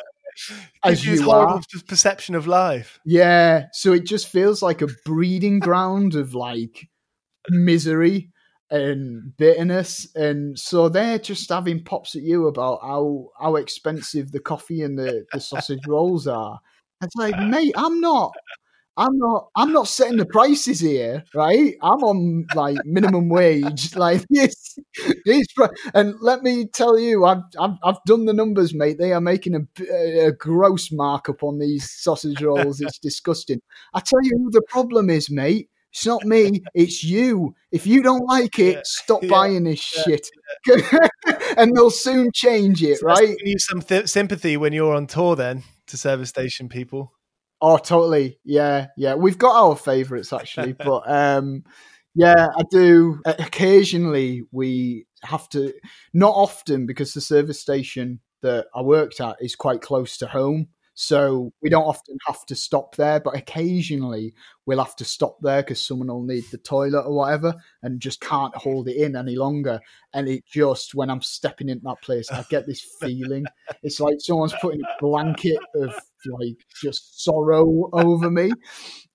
[0.83, 1.61] as you are.
[1.87, 2.99] perception of life.
[3.05, 6.87] Yeah, so it just feels like a breeding ground of like
[7.49, 8.29] misery.
[8.69, 14.39] and bitterness, and so they're just having pops at you about how how expensive the
[14.39, 16.59] coffee and the, the sausage rolls are.
[17.03, 18.31] It's like, mate, I'm not.
[18.97, 19.49] I'm not.
[19.55, 21.75] I'm not setting the prices here, right?
[21.81, 24.77] I'm on like minimum wage, like this.
[25.25, 25.47] this
[25.93, 28.97] and let me tell you, I've, I've I've done the numbers, mate.
[28.99, 32.81] They are making a, a gross markup on these sausage rolls.
[32.81, 33.61] It's disgusting.
[33.93, 35.69] I tell you who the problem is, mate.
[35.93, 36.63] It's not me.
[36.73, 37.53] It's you.
[37.71, 38.81] If you don't like it, yeah.
[38.83, 39.29] stop yeah.
[39.29, 40.03] buying this yeah.
[40.03, 40.27] shit,
[41.57, 42.99] and they'll soon change it.
[42.99, 43.35] So right?
[43.43, 47.13] You some th- sympathy when you're on tour, then to service station people.
[47.61, 48.39] Oh, totally.
[48.43, 49.13] Yeah, yeah.
[49.15, 51.63] We've got our favourites actually, but um,
[52.15, 53.21] yeah, I do.
[53.25, 55.73] Occasionally, we have to.
[56.13, 60.69] Not often, because the service station that I worked at is quite close to home.
[61.01, 61.89] So we don't mm.
[61.89, 64.35] often have to stop there, but occasionally
[64.67, 68.21] we'll have to stop there because someone will need the toilet or whatever and just
[68.21, 69.79] can't hold it in any longer.
[70.13, 73.45] And it just, when I'm stepping into that place, I get this feeling.
[73.81, 75.91] It's like someone's putting a blanket of
[76.39, 78.51] like just sorrow over me.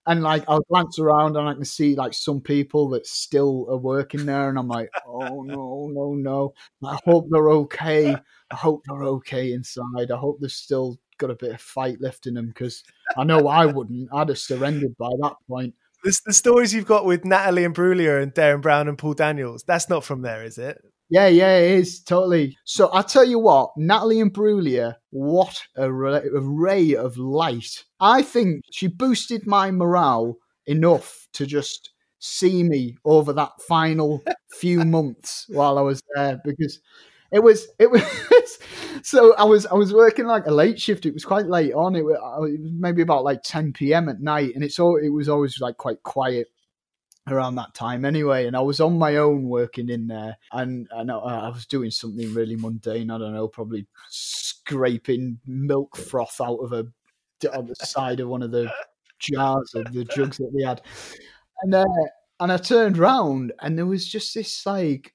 [0.09, 3.77] And like I'll glance around and I can see like some people that still are
[3.77, 6.55] working there, and I'm like, oh no, no, no.
[6.85, 8.17] I hope they're okay.
[8.51, 10.11] I hope they're okay inside.
[10.13, 12.83] I hope they're still got a bit of fight left in them because
[13.17, 14.09] I know I wouldn't.
[14.13, 15.75] I'd have surrendered by that point.
[16.05, 19.89] The, the stories you've got with Natalie Imbruglia and Derren Brown and Paul Daniels, that's
[19.89, 20.79] not from there, is it?
[21.09, 22.57] Yeah, yeah, it is totally.
[22.65, 27.85] So I tell you what, Natalie Imbruglia, what a ray of light!
[28.01, 30.37] I think she boosted my morale
[30.67, 36.81] enough to just see me over that final few months while I was there because
[37.33, 38.03] it was it was
[39.03, 41.07] so I was I was working like a late shift.
[41.07, 41.97] It was quite late on.
[41.97, 44.09] It was, it was maybe about like ten p.m.
[44.09, 46.49] at night, and it's all it was always like quite quiet
[47.29, 48.47] around that time anyway.
[48.47, 51.91] And I was on my own working in there, and and I, I was doing
[51.91, 53.11] something really mundane.
[53.11, 56.87] I don't know, probably scraping milk froth out of a
[57.53, 58.73] on the side of one of the
[59.19, 60.81] jars of the jugs that we had,
[61.63, 61.85] and uh,
[62.41, 65.13] and I turned round, and there was just this like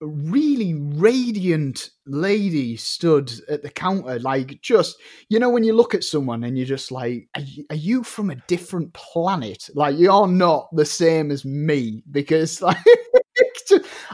[0.00, 4.96] really radiant lady stood at the counter, like just
[5.28, 8.02] you know when you look at someone and you're just like, are you, are you
[8.02, 9.68] from a different planet?
[9.74, 12.78] Like you're not the same as me because like.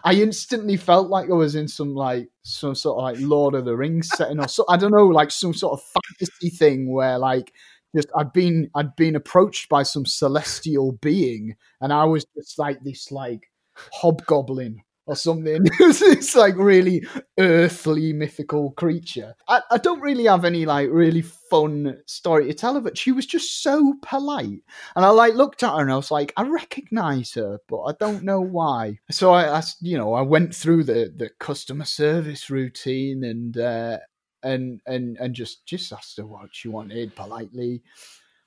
[0.05, 3.67] I instantly felt like I was in some like some sort of like Lord of
[3.67, 7.19] the Rings setting or so I don't know, like some sort of fantasy thing where
[7.19, 7.53] like
[7.95, 12.83] just I'd been I'd been approached by some celestial being and I was just like
[12.83, 13.51] this like
[13.93, 15.67] hobgoblin or something.
[15.81, 17.05] it's like really
[17.39, 19.35] earthly mythical creature.
[19.49, 23.13] I, I don't really have any like really fun story to tell her, but she
[23.13, 24.63] was just so polite.
[24.95, 27.93] And I like looked at her and I was like, I recognize her, but I
[27.99, 29.01] don't know why.
[29.11, 33.99] So I, I you know, I went through the the customer service routine and uh,
[34.43, 37.83] and and and just just asked her what she wanted politely.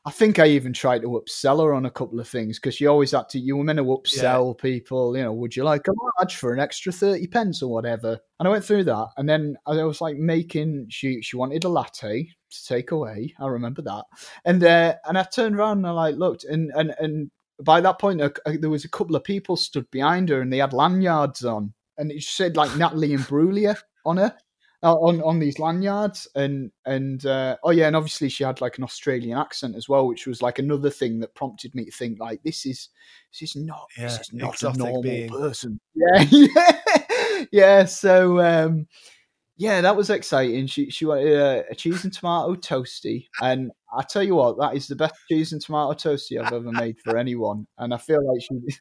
[0.05, 2.89] I think I even tried to upsell her on a couple of things because you
[2.89, 4.61] always had to, you were meant to upsell yeah.
[4.61, 8.19] people, you know, would you like a large for an extra 30 pence or whatever?
[8.39, 9.07] And I went through that.
[9.15, 13.33] And then I was like making, she she wanted a latte to take away.
[13.39, 14.03] I remember that.
[14.43, 17.31] And uh, and I turned around and I like looked and, and, and
[17.61, 20.57] by that point, uh, there was a couple of people stood behind her and they
[20.57, 21.73] had lanyards on.
[21.97, 24.35] And it said like Natalie Imbruglia on her
[24.83, 28.83] on on these lanyards and and uh, oh yeah and obviously she had like an
[28.83, 32.41] australian accent as well which was like another thing that prompted me to think like
[32.43, 32.89] this is
[33.31, 35.29] this is not yeah, this is not a normal being.
[35.29, 35.79] person.
[35.95, 37.45] Yeah yeah.
[37.51, 38.87] Yeah so um
[39.57, 40.67] yeah that was exciting.
[40.67, 44.75] She she wanted a, a cheese and tomato toasty and i tell you what that
[44.75, 48.25] is the best cheese and tomato toasty i've ever made for anyone and i feel
[48.27, 48.79] like she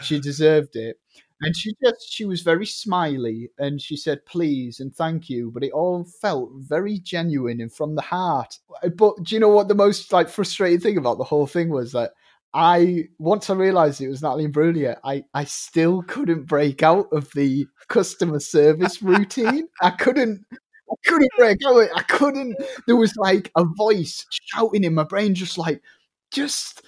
[0.00, 0.96] she deserved it
[1.40, 5.64] and she just she was very smiley and she said please and thank you but
[5.64, 9.68] it all felt very genuine and from the heart uh, but do you know what
[9.68, 12.12] the most like frustrating thing about the whole thing was that
[12.56, 17.28] I once I realized it was Natalie Imbruglia, I I still couldn't break out of
[17.34, 19.66] the customer service routine.
[19.82, 20.44] I couldn't
[20.90, 21.88] I couldn't break out.
[21.96, 22.56] I couldn't.
[22.86, 25.82] There was like a voice shouting in my brain, just like,
[26.30, 26.82] just,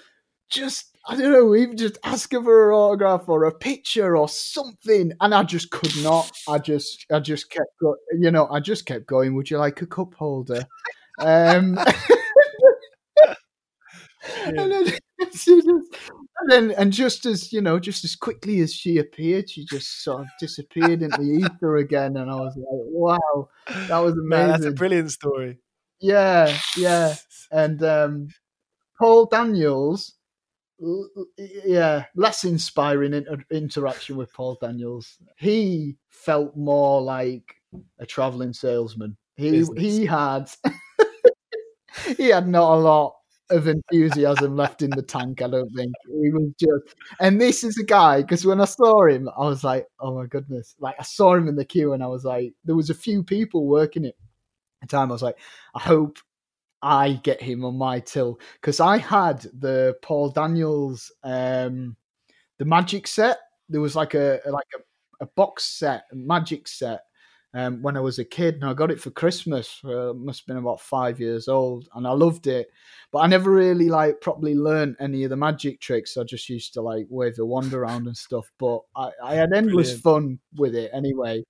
[0.51, 4.29] just I don't know, even just ask her for an autograph or a picture or
[4.29, 5.13] something.
[5.21, 6.31] And I just could not.
[6.49, 9.35] I just, I just kept, go- you know, I just kept going.
[9.37, 10.67] Would you like a cup holder?
[11.21, 11.79] Um,
[14.45, 14.87] and, then,
[15.33, 15.85] just, and
[16.49, 20.23] then, and just as you know, just as quickly as she appeared, she just sort
[20.23, 22.17] of disappeared into the ether again.
[22.17, 23.49] And I was like, wow,
[23.89, 24.29] that was amazing.
[24.29, 25.59] Man, that's a brilliant story.
[26.01, 27.15] Yeah, yeah.
[27.53, 28.29] And um,
[28.99, 30.17] Paul Daniels
[31.39, 35.19] yeah, less inspiring inter- interaction with Paul Daniels.
[35.37, 37.55] He felt more like
[37.99, 39.17] a traveling salesman.
[39.37, 39.83] He Business.
[39.83, 40.51] he had
[42.17, 43.17] he had not a lot
[43.51, 45.41] of enthusiasm left in the tank.
[45.41, 46.97] I don't think he was just.
[47.21, 50.27] And this is a guy because when I saw him, I was like, "Oh my
[50.27, 52.95] goodness!" Like I saw him in the queue, and I was like, there was a
[52.95, 54.17] few people working it.
[54.83, 55.39] At the time, I was like,
[55.75, 56.19] I hope
[56.83, 61.97] I get him on my till because I had the Paul Daniels, um,
[62.59, 63.39] the Magic set.
[63.69, 67.01] There was like a like a, a box set, a Magic set
[67.55, 69.81] um, when I was a kid, and I got it for Christmas.
[69.83, 72.69] Uh, must have been about five years old, and I loved it.
[73.11, 76.17] But I never really like properly learned any of the magic tricks.
[76.17, 78.51] I just used to like wave the wand around and stuff.
[78.59, 80.03] But I, I had endless Brilliant.
[80.03, 81.43] fun with it anyway.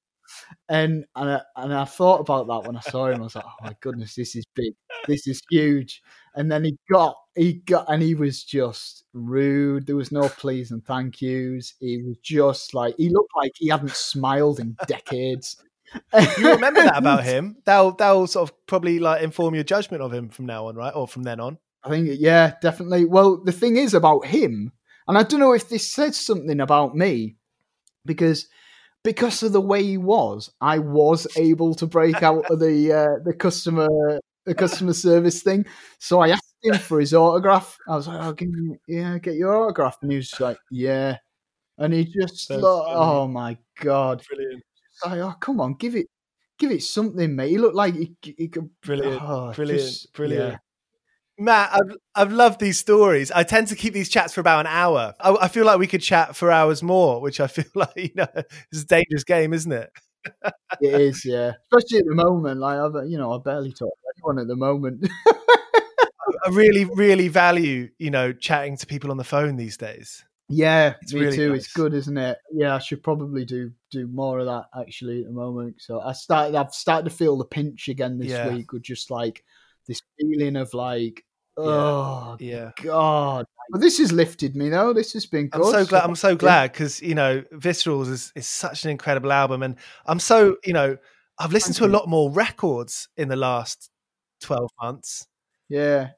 [0.68, 3.20] And and I, and I thought about that when I saw him.
[3.20, 4.74] I was like, oh my goodness, this is big,
[5.06, 6.02] this is huge.
[6.34, 9.86] And then he got he got and he was just rude.
[9.86, 11.74] There was no please and thank yous.
[11.80, 15.56] He was just like he looked like he hadn't smiled in decades
[16.38, 17.56] you remember that about him.
[17.64, 20.94] That'll that'll sort of probably like inform your judgment of him from now on, right?
[20.94, 21.58] Or from then on.
[21.84, 23.04] I think yeah, definitely.
[23.04, 24.72] Well, the thing is about him,
[25.06, 27.36] and I don't know if this says something about me,
[28.04, 28.48] because
[29.06, 33.22] because of the way he was, I was able to break out of the uh,
[33.24, 33.88] the customer
[34.44, 35.64] the customer service thing.
[35.98, 37.78] So I asked him for his autograph.
[37.88, 41.16] I was like, "I'll give you, yeah, get your autograph," and he was like, "Yeah,"
[41.78, 44.62] and he just, like, oh my god, brilliant
[45.04, 46.06] like, oh, come on, give it,
[46.58, 47.50] give it something, mate.
[47.50, 48.70] He looked like he, he could.
[48.82, 50.52] Brilliant, oh, brilliant, just, brilliant.
[50.52, 50.58] Yeah.
[51.38, 53.30] Matt, I've, I've loved these stories.
[53.30, 55.14] I tend to keep these chats for about an hour.
[55.20, 58.10] I, I, feel like we could chat for hours more, which I feel like you
[58.14, 59.90] know it's a dangerous game, isn't it?
[60.80, 61.52] it is, yeah.
[61.72, 64.56] Especially at the moment, like I've, you know, I barely talk to anyone at the
[64.56, 65.08] moment.
[65.28, 70.24] I really, really value, you know, chatting to people on the phone these days.
[70.48, 71.50] Yeah, it's me really too.
[71.50, 71.64] Nice.
[71.64, 72.38] It's good, isn't it?
[72.52, 75.76] Yeah, I should probably do do more of that actually at the moment.
[75.80, 76.54] So I started.
[76.54, 78.48] I've started to feel the pinch again this yeah.
[78.48, 79.42] week with just like
[79.86, 81.24] this feeling of like,
[81.56, 83.46] oh yeah, God.
[83.70, 84.92] But this has lifted me though.
[84.92, 85.64] This has been good.
[85.64, 86.04] I'm so glad.
[86.04, 89.76] I'm so glad because you know, Viscerals is is such an incredible album, and
[90.06, 90.96] I'm so you know,
[91.38, 93.90] I've listened to a lot more records in the last
[94.40, 95.26] twelve months.
[95.68, 96.10] Yeah,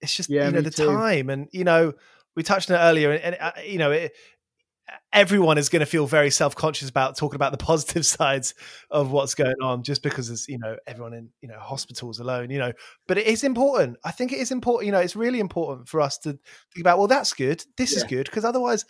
[0.00, 0.86] it's just yeah, you know the too.
[0.86, 1.94] time, and you know
[2.36, 4.12] we touched on it earlier, and, and uh, you know, it,
[5.12, 8.54] everyone is going to feel very self-conscious about talking about the positive sides
[8.90, 12.50] of what's going on just because there's you know everyone in you know hospitals alone
[12.50, 12.72] you know.
[13.08, 13.96] But it is important.
[14.04, 16.98] I think it is important you know it's really important for us to think about
[16.98, 17.64] well that's good.
[17.76, 17.98] This yeah.
[17.98, 18.84] is good because otherwise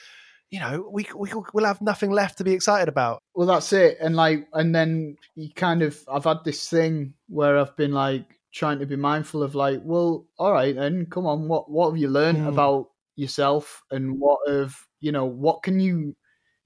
[0.50, 3.22] you know we, we we'll have nothing left to be excited about.
[3.34, 3.98] Well that's it.
[4.00, 8.38] And like and then you kind of i've had this thing where i've been like
[8.52, 11.96] trying to be mindful of like well all right then come on what what have
[11.96, 12.48] you learned mm.
[12.48, 16.14] about yourself and what of you know what can you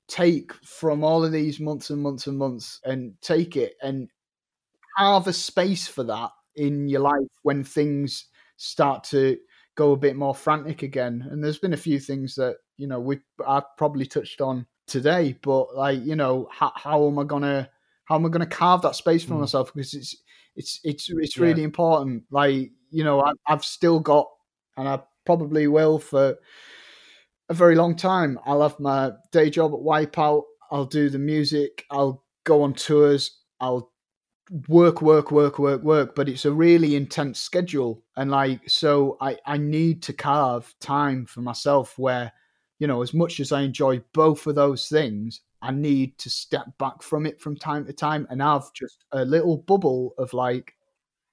[0.08, 4.08] take from all of these months and months and months and take it and
[4.96, 8.26] have a space for that in your life when things
[8.56, 9.36] start to
[9.76, 13.00] go a bit more frantic again and there's been a few things that you know
[13.00, 17.68] we I've probably touched on today but like you know how, how am I gonna
[18.04, 19.40] how am I gonna carve that space for mm.
[19.40, 20.16] myself because it's
[20.54, 21.66] it's it's it's really yeah.
[21.66, 24.28] important like you know I, I've still got
[24.76, 26.36] and I probably will for
[27.48, 28.38] a very long time.
[28.46, 30.42] I'll have my day job at Wipeout.
[30.70, 31.84] I'll do the music.
[31.90, 33.38] I'll go on tours.
[33.60, 33.92] I'll
[34.68, 36.14] work, work, work, work, work.
[36.14, 41.26] But it's a really intense schedule, and like so, I I need to carve time
[41.26, 42.32] for myself where,
[42.78, 46.66] you know, as much as I enjoy both of those things, I need to step
[46.78, 50.74] back from it from time to time and have just a little bubble of like,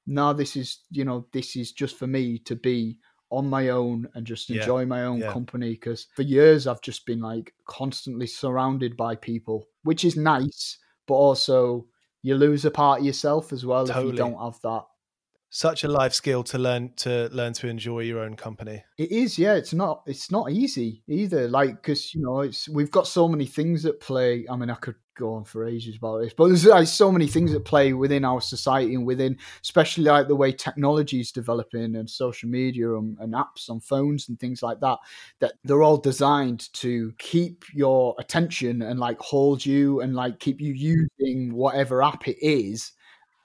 [0.08, 2.98] no, this is you know, this is just for me to be
[3.32, 4.86] on my own and just enjoy yeah.
[4.86, 5.32] my own yeah.
[5.32, 10.78] company because for years I've just been like constantly surrounded by people, which is nice,
[11.08, 11.86] but also
[12.22, 14.10] you lose a part of yourself as well totally.
[14.10, 14.84] if you don't have that
[15.54, 19.38] such a life skill to learn to learn to enjoy your own company it is
[19.38, 23.28] yeah it's not it's not easy either like because you know it's we've got so
[23.28, 26.48] many things at play i mean i could go on for ages about this but
[26.48, 30.36] there's like so many things at play within our society and within especially like the
[30.36, 34.80] way technology is developing and social media and, and apps on phones and things like
[34.80, 34.98] that
[35.40, 40.60] that they're all designed to keep your attention and like hold you and like keep
[40.60, 42.94] you using whatever app it is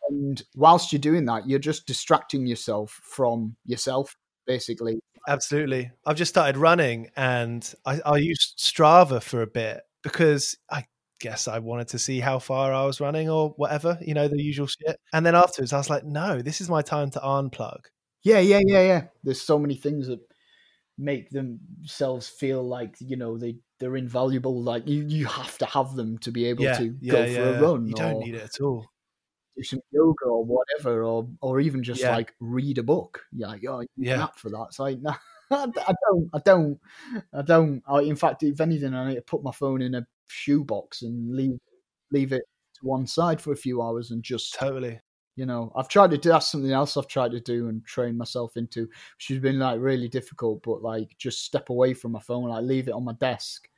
[0.08, 4.16] and whilst you're doing that, you're just distracting yourself from yourself,
[4.46, 5.00] basically.
[5.28, 5.90] Absolutely.
[6.04, 10.84] I've just started running and I, I used Strava for a bit because I
[11.20, 14.42] guess I wanted to see how far I was running or whatever, you know, the
[14.42, 14.98] usual shit.
[15.12, 17.86] And then afterwards, I was like, no, this is my time to unplug.
[18.22, 19.02] Yeah, yeah, yeah, yeah.
[19.22, 20.20] There's so many things that
[20.98, 24.62] make themselves feel like you know they they're invaluable.
[24.62, 27.36] Like you you have to have them to be able Yeah, to yeah, go yeah.
[27.36, 27.86] for a run.
[27.86, 28.86] You don't need it at all.
[29.56, 32.16] do some yoga or whatever, or or even just Yeah.
[32.16, 33.24] like read a book.
[33.32, 34.24] Yeah, like, oh, Yeah.
[34.24, 34.68] app for that.
[34.72, 35.14] So like, no,
[35.50, 36.80] I don't, I don't,
[37.32, 37.82] I don't.
[37.86, 41.34] I, in fact, if anything, I need to put my phone in a shoebox and
[41.34, 41.58] leave
[42.12, 42.42] leave it
[42.74, 45.00] to one side for a few hours and just Totally.
[45.34, 48.16] you know i've tried to do that's something else i've tried to do and train
[48.16, 52.20] myself into which has been like really difficult but like just step away from my
[52.20, 53.68] phone like leave it on my desk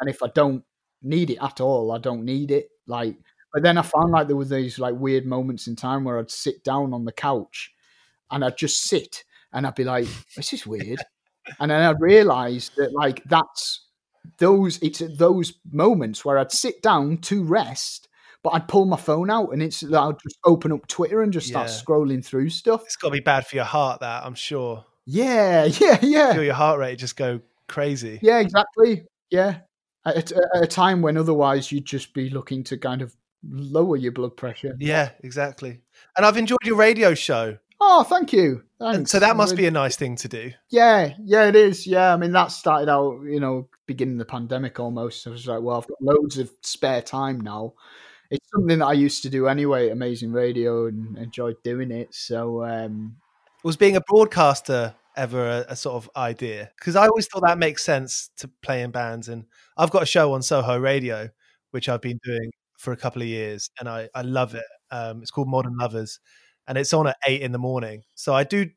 [0.00, 0.64] and if i don't
[1.02, 3.16] need it at all i don't need it like
[3.52, 6.30] but then i found like there was these like weird moments in time where i'd
[6.30, 7.72] sit down on the couch
[8.30, 10.06] and i'd just sit and i'd be like
[10.36, 10.98] this is weird
[11.60, 13.88] and then i'd realize that like that's
[14.38, 18.08] those it's at those moments where i'd sit down to rest
[18.44, 21.46] but I'd pull my phone out and it's I'd just open up Twitter and just
[21.46, 21.74] start Yeah.
[21.74, 22.82] scrolling through stuff.
[22.86, 24.84] It's got to be bad for your heart, that I'm sure.
[25.06, 27.38] Yeah, yeah, yeah, Feel your heart rate just go
[27.68, 28.18] crazy.
[28.20, 29.04] yeah, exactly.
[29.30, 29.58] Yeah,
[30.04, 33.14] at, at a time when otherwise you'd just be looking to kind of
[33.48, 34.74] lower your blood pressure.
[34.80, 35.80] Yeah, exactly.
[36.16, 37.58] And I've enjoyed your radio show.
[37.80, 38.64] Oh, thank you.
[38.90, 39.10] And Thanks.
[39.10, 40.52] so that must be a nice thing to do.
[40.70, 41.86] Yeah, yeah, it is.
[41.86, 45.26] Yeah, I mean that started out, you know, beginning the pandemic almost.
[45.26, 47.74] I was like, well, I've got loads of spare time now.
[48.30, 52.14] It's something that I used to do anyway, Amazing Radio, and enjoyed doing it.
[52.14, 53.16] So, um,
[53.62, 56.70] Was being a broadcaster ever a, a sort of idea?
[56.78, 59.28] Because I always thought that makes sense to play in bands.
[59.28, 59.44] And
[59.76, 61.28] I've got a show on Soho Radio,
[61.72, 64.64] which I've been doing for a couple of years, and I, I love it.
[64.90, 66.18] Um, it's called Modern Lovers,
[66.72, 68.02] and it's on at eight in the morning.
[68.14, 68.70] So I do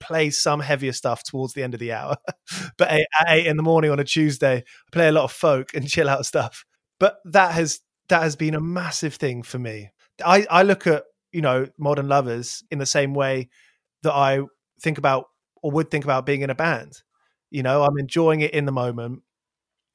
[0.00, 2.18] play some heavier stuff towards the end of the hour,
[2.76, 5.72] but at eight in the morning on a Tuesday, I play a lot of folk
[5.72, 6.66] and chill out stuff.
[7.00, 7.80] But that has
[8.10, 9.88] that has been a massive thing for me.
[10.22, 13.48] I, I look at you know Modern Lovers in the same way
[14.02, 14.42] that I
[14.82, 15.24] think about
[15.62, 17.00] or would think about being in a band.
[17.50, 19.22] You know, I'm enjoying it in the moment.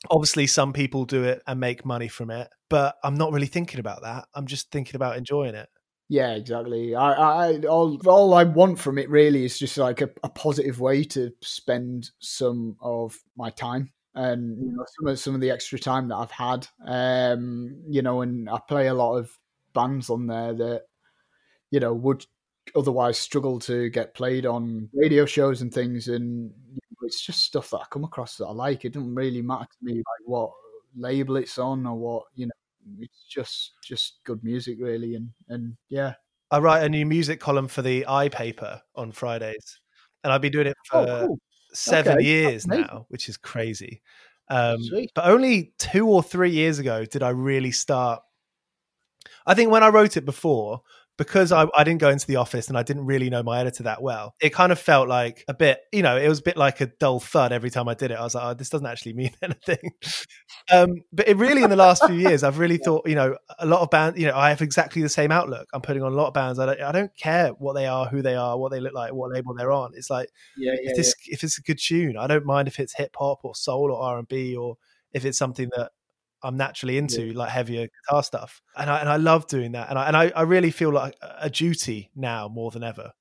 [0.09, 3.79] Obviously, some people do it and make money from it, but I'm not really thinking
[3.79, 4.25] about that.
[4.33, 5.69] I'm just thinking about enjoying it.
[6.13, 6.93] Yeah, exactly.
[6.93, 10.79] I, I all all I want from it really is just like a, a positive
[10.79, 15.49] way to spend some of my time and you know some of some of the
[15.49, 16.67] extra time that I've had.
[16.85, 19.31] Um, you know, and I play a lot of
[19.73, 20.83] bands on there that
[21.71, 22.27] you know would
[22.75, 27.41] otherwise struggle to get played on radio shows and things, and you know, it's just
[27.41, 28.85] stuff that I come across that I like.
[28.85, 30.51] It doesn't really matter to me like what
[30.95, 32.53] label it's on or what you know
[32.99, 36.13] it's just just good music really and and yeah
[36.51, 39.79] I write a new music column for the i paper on Fridays,
[40.23, 41.39] and I've been doing it for oh cool
[41.73, 44.01] seven Okay, years now, which is crazy.
[44.49, 44.77] Um,
[45.15, 48.21] but only two or three years ago did I really start.
[49.45, 50.81] I think when I wrote it before,
[51.17, 53.83] because I, I didn't go into the office and I didn't really know my editor
[53.83, 56.57] that well, it kind of felt like a bit, you know, it was a bit
[56.57, 58.15] like a dull thud every time I did it.
[58.15, 59.91] I was like, oh, this doesn't actually mean anything.
[60.71, 63.65] um, but it really, in the last few years, I've really thought, you know, a
[63.65, 65.67] lot of bands, you know, I have exactly the same outlook.
[65.73, 66.59] I'm putting on a lot of bands.
[66.59, 69.13] I don't, I don't care what they are, who they are, what they look like,
[69.13, 69.91] what label they're on.
[69.95, 72.79] It's like, yeah yeah, if this if it's a good tune, I don't mind if
[72.79, 74.77] it's hip hop or soul or R and B or
[75.13, 75.91] if it's something that
[76.43, 78.61] I'm naturally into, like heavier guitar stuff.
[78.77, 79.89] And I and I love doing that.
[79.89, 83.11] And I and I, I really feel like a duty now more than ever.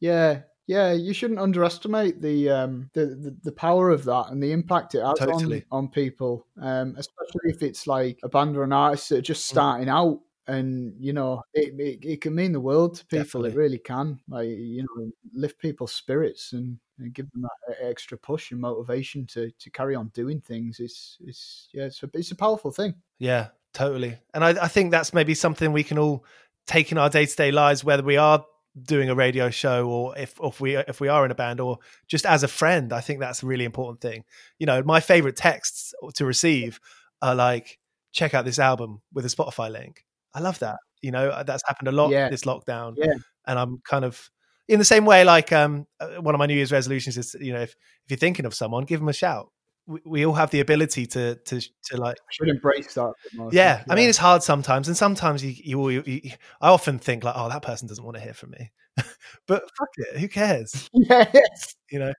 [0.00, 4.50] yeah yeah you shouldn't underestimate the um the, the the power of that and the
[4.50, 5.64] impact it has Totally.
[5.70, 9.22] on on people um especially if it's like a band or an artist that are
[9.22, 9.50] just Mm.
[9.50, 13.50] starting out and you know it, it, it can mean the world to people Definitely.
[13.50, 18.18] it really can like you know lift people's spirits and, and give them that extra
[18.18, 22.30] push and motivation to to carry on doing things it's it's yeah it's a, it's
[22.30, 24.18] a powerful thing Yeah, totally.
[24.32, 26.24] And I, I think that's maybe something we can all
[26.66, 28.44] take in our day to day lives, whether we are
[28.82, 31.78] doing a radio show or if, if we if we are in a band or
[32.08, 32.92] just as a friend.
[32.92, 34.24] I think that's a really important thing.
[34.58, 36.80] You know, my favorite texts to receive
[37.22, 37.78] are like,
[38.12, 40.03] "Check out this album with a Spotify link."
[40.34, 40.76] I love that.
[41.02, 42.28] You know, that's happened a lot Yeah.
[42.30, 42.94] this lockdown.
[42.96, 43.14] Yeah.
[43.46, 44.30] and I'm kind of
[44.68, 45.22] in the same way.
[45.24, 47.70] Like, um, uh, one of my New Year's resolutions is, you know, if
[48.04, 49.50] if you're thinking of someone, give them a shout.
[49.86, 53.12] We, we all have the ability to to to like I should embrace that a
[53.24, 56.30] bit more, I yeah, I mean it's hard sometimes, and sometimes you, you, you, you
[56.62, 58.72] I often think like, oh, that person doesn't want to hear from me,
[59.46, 62.12] but fuck it, who cares, yes you know?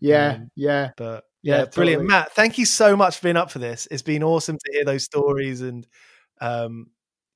[0.00, 2.06] yeah Um, yeah But yeah, Yeah, brilliant, totally.
[2.06, 2.32] Matt.
[2.32, 3.88] Thank you so much for being up for this.
[3.90, 5.86] It's been awesome to hear those stories and,
[6.40, 6.86] um,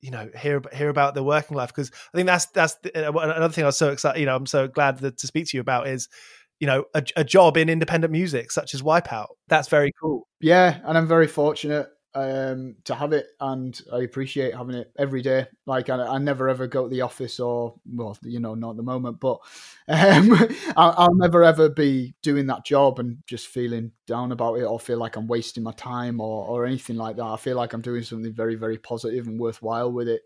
[0.01, 3.11] you know, hear hear about the working life because I think that's that's the, uh,
[3.11, 4.19] another thing I was so excited.
[4.19, 6.07] You know, I'm so glad to speak to you about is,
[6.59, 9.27] you know, a, a job in independent music such as Wipeout.
[9.47, 10.27] That's very cool.
[10.39, 11.89] Yeah, and I'm very fortunate.
[12.15, 15.45] Um, to have it, and I appreciate having it every day.
[15.67, 18.77] Like I, I, never ever go to the office, or well, you know, not at
[18.77, 19.39] the moment, but
[19.87, 20.33] um,
[20.75, 24.79] I'll, I'll, never ever be doing that job and just feeling down about it, or
[24.79, 27.23] feel like I'm wasting my time, or or anything like that.
[27.23, 30.23] I feel like I'm doing something very, very positive and worthwhile with it.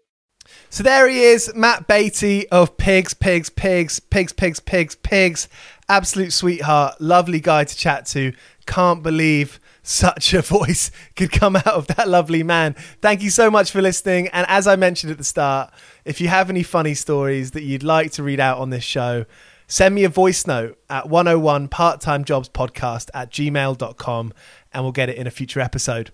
[0.70, 5.48] So there he is, Matt Baty of Pigs, Pigs, Pigs, Pigs, Pigs, Pigs, Pigs.
[5.90, 8.34] Absolute sweetheart, lovely guy to chat to.
[8.66, 12.74] Can't believe such a voice could come out of that lovely man.
[13.02, 14.30] Thank you so much for listening.
[14.30, 15.72] And as I mentioned at the start,
[16.06, 19.26] if you have any funny stories that you'd like to read out on this show,
[19.68, 24.34] send me a voice note at 101 part-time jobs podcast at gmail.com
[24.74, 26.12] and we'll get it in a future episode.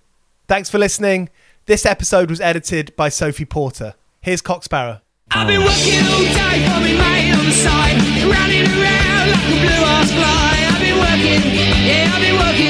[0.47, 1.29] Thanks for listening.
[1.67, 3.93] This episode was edited by Sophie Porter.
[4.21, 5.01] Here's Cock Sparrer.
[5.31, 10.57] I've been working all day on the side, running around like a blue ass fly.
[10.65, 11.53] I've been working,
[11.85, 12.68] yeah, I've been working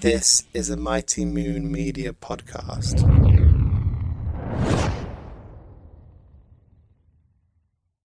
[0.00, 3.49] This is a Mighty Moon Media podcast.